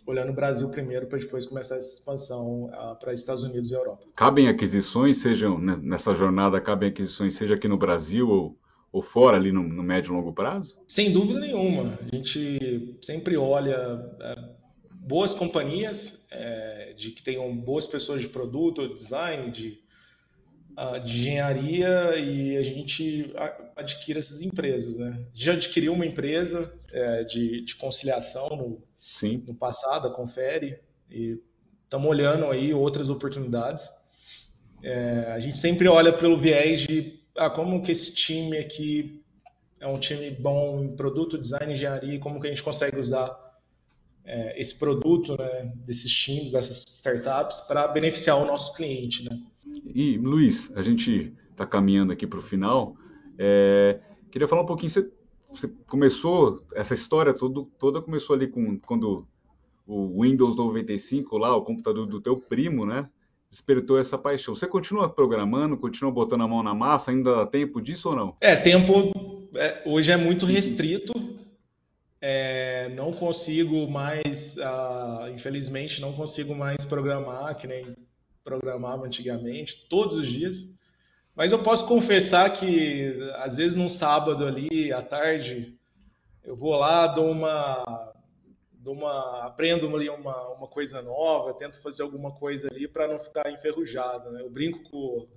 [0.07, 4.05] olhando o Brasil primeiro para depois começar essa expansão uh, para Estados Unidos e Europa.
[4.17, 8.59] Cabem aquisições, sejam nessa jornada, cabem aquisições, seja aqui no Brasil ou,
[8.91, 10.79] ou fora, ali no, no médio e longo prazo?
[10.89, 11.99] Sem dúvida nenhuma.
[12.01, 14.37] A gente sempre olha é,
[14.91, 19.79] boas companhias é, de que tenham boas pessoas de produto, design, de
[21.05, 23.33] de engenharia e a gente
[23.76, 25.20] adquire essas empresas, né?
[25.35, 29.43] Já adquiriu uma empresa é, de, de, conciliação no, Sim.
[29.47, 30.79] no passado, a Confere,
[31.11, 31.41] e
[31.83, 33.85] estamos olhando aí outras oportunidades.
[34.83, 39.20] É, a gente sempre olha pelo viés de ah, como que esse time aqui
[39.81, 43.37] é um time bom em produto, design, engenharia, como que a gente consegue usar
[44.24, 49.41] é, esse produto, né, desses times, dessas startups, para beneficiar o nosso cliente, né?
[49.85, 52.97] E, Luiz, a gente está caminhando aqui para o final.
[53.39, 54.01] É,
[54.31, 55.11] queria falar um pouquinho, você,
[55.51, 59.26] você, começou, essa história todo, toda começou ali com quando
[59.87, 63.09] o Windows 95 lá, o computador do teu primo, né?
[63.51, 64.55] despertou essa paixão.
[64.55, 68.37] Você continua programando, continua botando a mão na massa, ainda dá tempo disso ou não?
[68.41, 71.12] É, tempo é, hoje é muito restrito.
[72.20, 77.97] É, não consigo mais, uh, infelizmente, não consigo mais programar que nem
[78.49, 80.57] programava antigamente, todos os dias.
[81.36, 85.76] Mas eu posso confessar que, às vezes, num sábado ali, à tarde,
[86.42, 88.14] eu vou lá, dou uma,
[88.72, 93.18] dou uma aprendo ali uma, uma coisa nova, tento fazer alguma coisa ali para não
[93.18, 94.30] ficar enferrujado.
[94.30, 94.40] Né?
[94.40, 95.28] Eu brinco com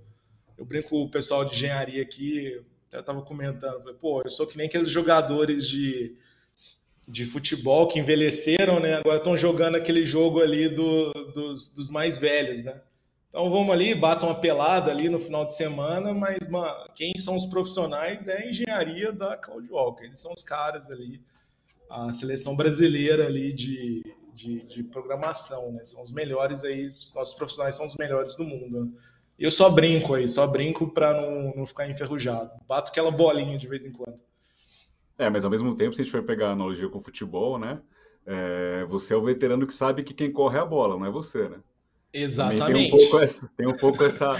[0.56, 4.56] eu brinco com o pessoal de engenharia aqui, eu estava comentando, pô, eu sou que
[4.56, 6.14] nem aqueles jogadores de,
[7.08, 8.94] de futebol que envelheceram, né?
[8.94, 12.80] Agora estão jogando aquele jogo ali do, dos, dos mais velhos, né?
[13.32, 17.34] Então vamos ali, batam uma pelada ali no final de semana, mas mano, quem são
[17.34, 20.04] os profissionais é a engenharia da Walker.
[20.04, 21.18] Eles são os caras ali,
[21.88, 24.02] a seleção brasileira ali de,
[24.34, 25.82] de, de programação, né?
[25.86, 28.92] São os melhores aí, os nossos profissionais são os melhores do mundo.
[29.38, 32.50] Eu só brinco aí, só brinco para não, não ficar enferrujado.
[32.68, 34.20] Bato aquela bolinha de vez em quando.
[35.16, 37.58] É, mas ao mesmo tempo, se a gente for pegar a analogia com o futebol,
[37.58, 37.80] né?
[38.26, 41.10] É, você é o veterano que sabe que quem corre é a bola, não é
[41.10, 41.56] você, né?
[42.12, 42.72] Exatamente.
[42.72, 44.36] Tem um pouco essa, tem um pouco essa,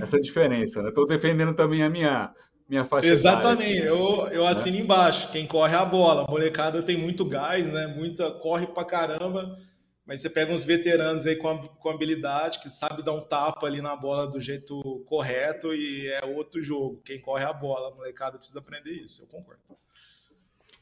[0.00, 0.88] essa diferença, né?
[0.88, 2.32] Estou defendendo também a minha,
[2.68, 4.50] minha faixa Exatamente, eu, eu né?
[4.50, 5.30] assino embaixo.
[5.32, 6.24] Quem corre é a bola.
[6.24, 7.88] A molecada tem muito gás, né?
[7.88, 9.58] Muita, corre pra caramba.
[10.06, 13.82] Mas você pega uns veteranos aí com, com habilidade, que sabe dar um tapa ali
[13.82, 17.02] na bola do jeito correto e é outro jogo.
[17.04, 17.88] Quem corre é a bola.
[17.88, 19.60] A molecada precisa aprender isso, eu concordo.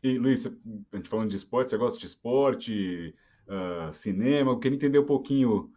[0.02, 3.14] E Luiz, a gente falando de esporte, você gosta de esporte,
[3.48, 4.50] uh, cinema?
[4.50, 5.70] Eu queria entender um pouquinho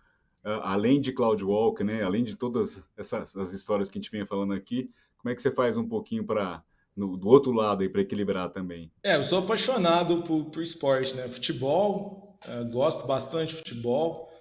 [0.64, 4.26] além de Cloud Walk, né, além de todas essas as histórias que a gente vinha
[4.26, 6.64] falando aqui, como é que você faz um pouquinho para
[6.96, 8.92] do outro lado aí para equilibrar também?
[9.04, 11.28] É, eu sou apaixonado por, por esporte, né?
[11.30, 14.32] Futebol, é, gosto bastante de futebol.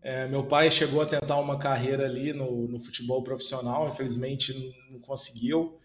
[0.00, 4.98] É, meu pai chegou a tentar uma carreira ali no, no futebol profissional, infelizmente não,
[5.00, 5.78] conseguiu,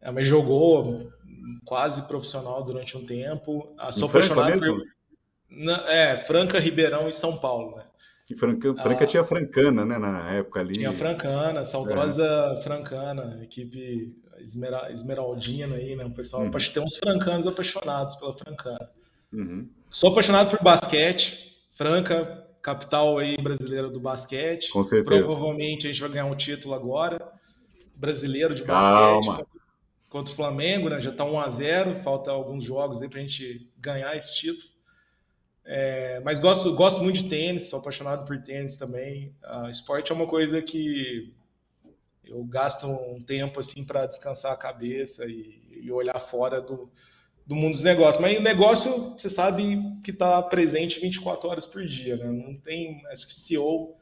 [0.00, 1.12] é, mas jogou
[1.64, 3.74] quase profissional durante um tempo.
[3.76, 4.84] Ah, sou apaixonado por,
[5.50, 7.84] na, é, Franca, Ribeirão e São Paulo, né?
[8.28, 10.74] Que Franca, Franca ah, tinha Francana, né, na época ali.
[10.74, 12.62] Tinha Francana, saudosa é.
[12.62, 16.42] Francana, equipe esmera, esmeraldina aí, né, o pessoal.
[16.42, 16.50] Uhum.
[16.50, 18.90] Tem uns francanos apaixonados pela Francana.
[19.32, 19.70] Uhum.
[19.90, 24.68] Sou apaixonado por basquete, Franca, capital aí brasileira do basquete.
[24.72, 25.24] Com certeza.
[25.24, 27.32] Provavelmente a gente vai ganhar um título agora,
[27.96, 29.24] brasileiro de basquete.
[29.24, 29.46] Calma.
[30.10, 33.70] Contra o Flamengo, né, já tá 1 a 0 falta alguns jogos aí pra gente
[33.78, 34.68] ganhar esse título.
[35.70, 39.34] É, mas gosto, gosto muito de tênis, sou apaixonado por tênis também.
[39.44, 41.34] Uh, esporte é uma coisa que
[42.24, 46.90] eu gasto um tempo assim para descansar a cabeça e, e, olhar fora do,
[47.46, 48.18] do mundo dos negócios.
[48.18, 52.24] Mas o negócio, você sabe que está presente 24 horas por dia, né?
[52.24, 53.94] Não tem, acho que CEO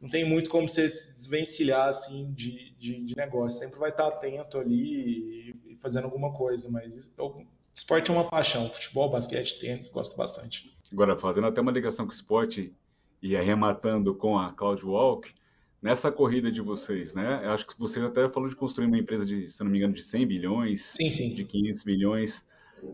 [0.00, 3.60] não tem muito como você se desvencilhar assim de, de, de negócio.
[3.60, 6.68] Sempre vai estar atento ali e, e fazendo alguma coisa.
[6.68, 8.68] Mas eu, esporte é uma paixão.
[8.70, 10.76] Futebol, basquete, tênis, gosto bastante.
[10.92, 12.74] Agora, fazendo até uma ligação com o esporte
[13.22, 15.32] e arrematando com a Cloud Walk,
[15.80, 17.40] nessa corrida de vocês, né?
[17.44, 19.94] Eu acho que você até falou de construir uma empresa de, se não me engano,
[19.94, 21.32] de 100 bilhões, sim, sim.
[21.32, 22.46] de 500 milhões.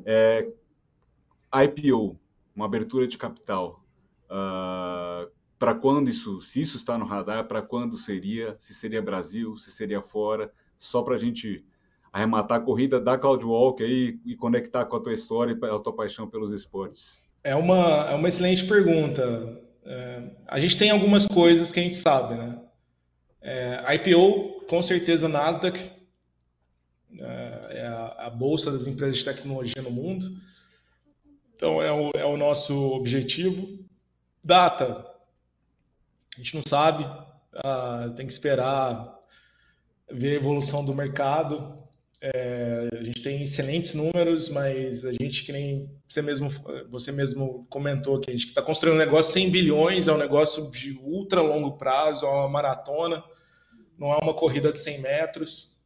[0.06, 0.48] É,
[1.52, 2.18] IPO,
[2.54, 3.84] uma abertura de capital.
[4.26, 5.28] Uh, ah,
[5.58, 9.72] para quando isso, se isso está no radar, para quando seria, se seria Brasil, se
[9.72, 11.64] seria fora, só para a gente
[12.12, 15.78] arrematar a corrida da Cloud Walk aí e conectar com a tua história e a
[15.78, 17.22] tua paixão pelos esportes.
[17.48, 19.58] É uma, é uma excelente pergunta.
[19.82, 22.58] É, a gente tem algumas coisas que a gente sabe, né?
[23.40, 25.78] É, IPO, com certeza, Nasdaq
[27.18, 30.30] é, é a, a, bolsa das empresas de tecnologia no mundo.
[31.56, 33.78] Então, é o, é o nosso objetivo.
[34.44, 35.06] Data,
[36.36, 37.06] a gente não sabe,
[37.54, 39.18] ah, tem que esperar
[40.10, 41.77] ver a evolução do mercado.
[42.20, 46.50] É, a gente tem excelentes números, mas a gente que nem você mesmo,
[46.90, 50.68] você mesmo comentou que a gente está construindo um negócio 100 bilhões, é um negócio
[50.70, 53.22] de ultra longo prazo, é uma maratona,
[53.96, 55.78] não é uma corrida de 100 metros.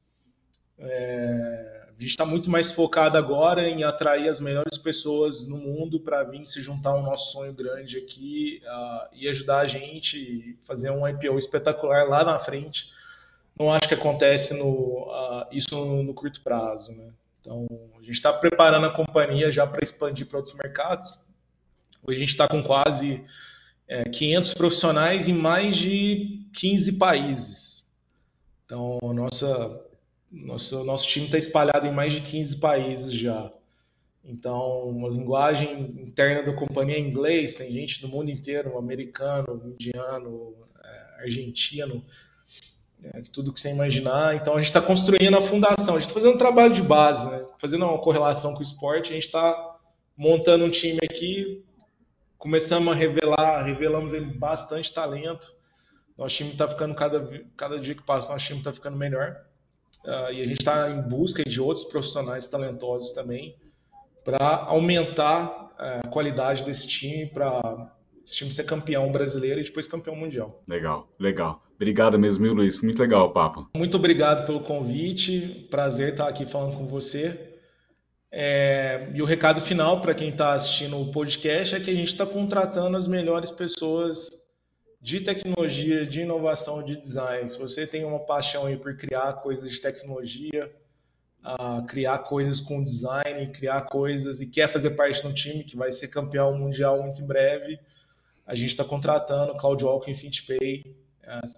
[0.78, 6.00] É, a gente está muito mais focado agora em atrair as melhores pessoas no mundo
[6.00, 10.90] para vir se juntar ao nosso sonho grande aqui uh, e ajudar a gente fazer
[10.90, 12.90] um IPO espetacular lá na frente
[13.58, 16.92] não acho que acontece no, uh, isso no, no, curto prazo.
[16.92, 17.10] Né?
[17.40, 17.66] Então,
[17.98, 21.12] a gente está preparando a companhia já para expandir para outros mercados.
[22.02, 23.24] Hoje a gente está com quase
[23.86, 27.84] é, 500 profissionais em mais de 15 países.
[28.64, 29.80] Então, nossa,
[30.30, 33.52] nosso, nosso time está espalhado em mais de 15 países já.
[34.24, 40.54] Então, a linguagem interna da companhia é inglês, tem gente do mundo inteiro, americano, indiano,
[40.82, 42.04] é, argentino,
[43.02, 44.36] né, tudo que você imaginar.
[44.36, 47.28] Então a gente está construindo a fundação, a gente está fazendo um trabalho de base,
[47.28, 47.44] né?
[47.58, 49.76] fazendo uma correlação com o esporte, a gente está
[50.16, 51.64] montando um time aqui,
[52.38, 55.52] começamos a revelar, revelamos bastante talento.
[56.16, 59.36] Nosso time está ficando cada, cada dia que passa, nosso time está ficando melhor.
[60.04, 63.56] Uh, e a gente está em busca de outros profissionais talentosos também
[64.24, 67.92] para aumentar uh, a qualidade desse time, para
[68.24, 70.62] esse time ser campeão brasileiro e depois campeão mundial.
[70.66, 71.62] Legal, legal.
[71.82, 72.80] Obrigado mesmo, Luiz.
[72.80, 73.68] Muito legal o papo.
[73.76, 75.66] Muito obrigado pelo convite.
[75.68, 77.56] Prazer estar aqui falando com você.
[78.30, 82.12] É, e o recado final para quem está assistindo o podcast é que a gente
[82.12, 84.30] está contratando as melhores pessoas
[85.00, 87.50] de tecnologia, de inovação, de design.
[87.50, 90.72] Se você tem uma paixão aí por criar coisas de tecnologia,
[91.44, 95.76] uh, criar coisas com design, criar coisas e quer fazer parte de um time que
[95.76, 97.76] vai ser campeão mundial muito em breve,
[98.46, 101.01] a gente está contratando CloudWalk e FitPay.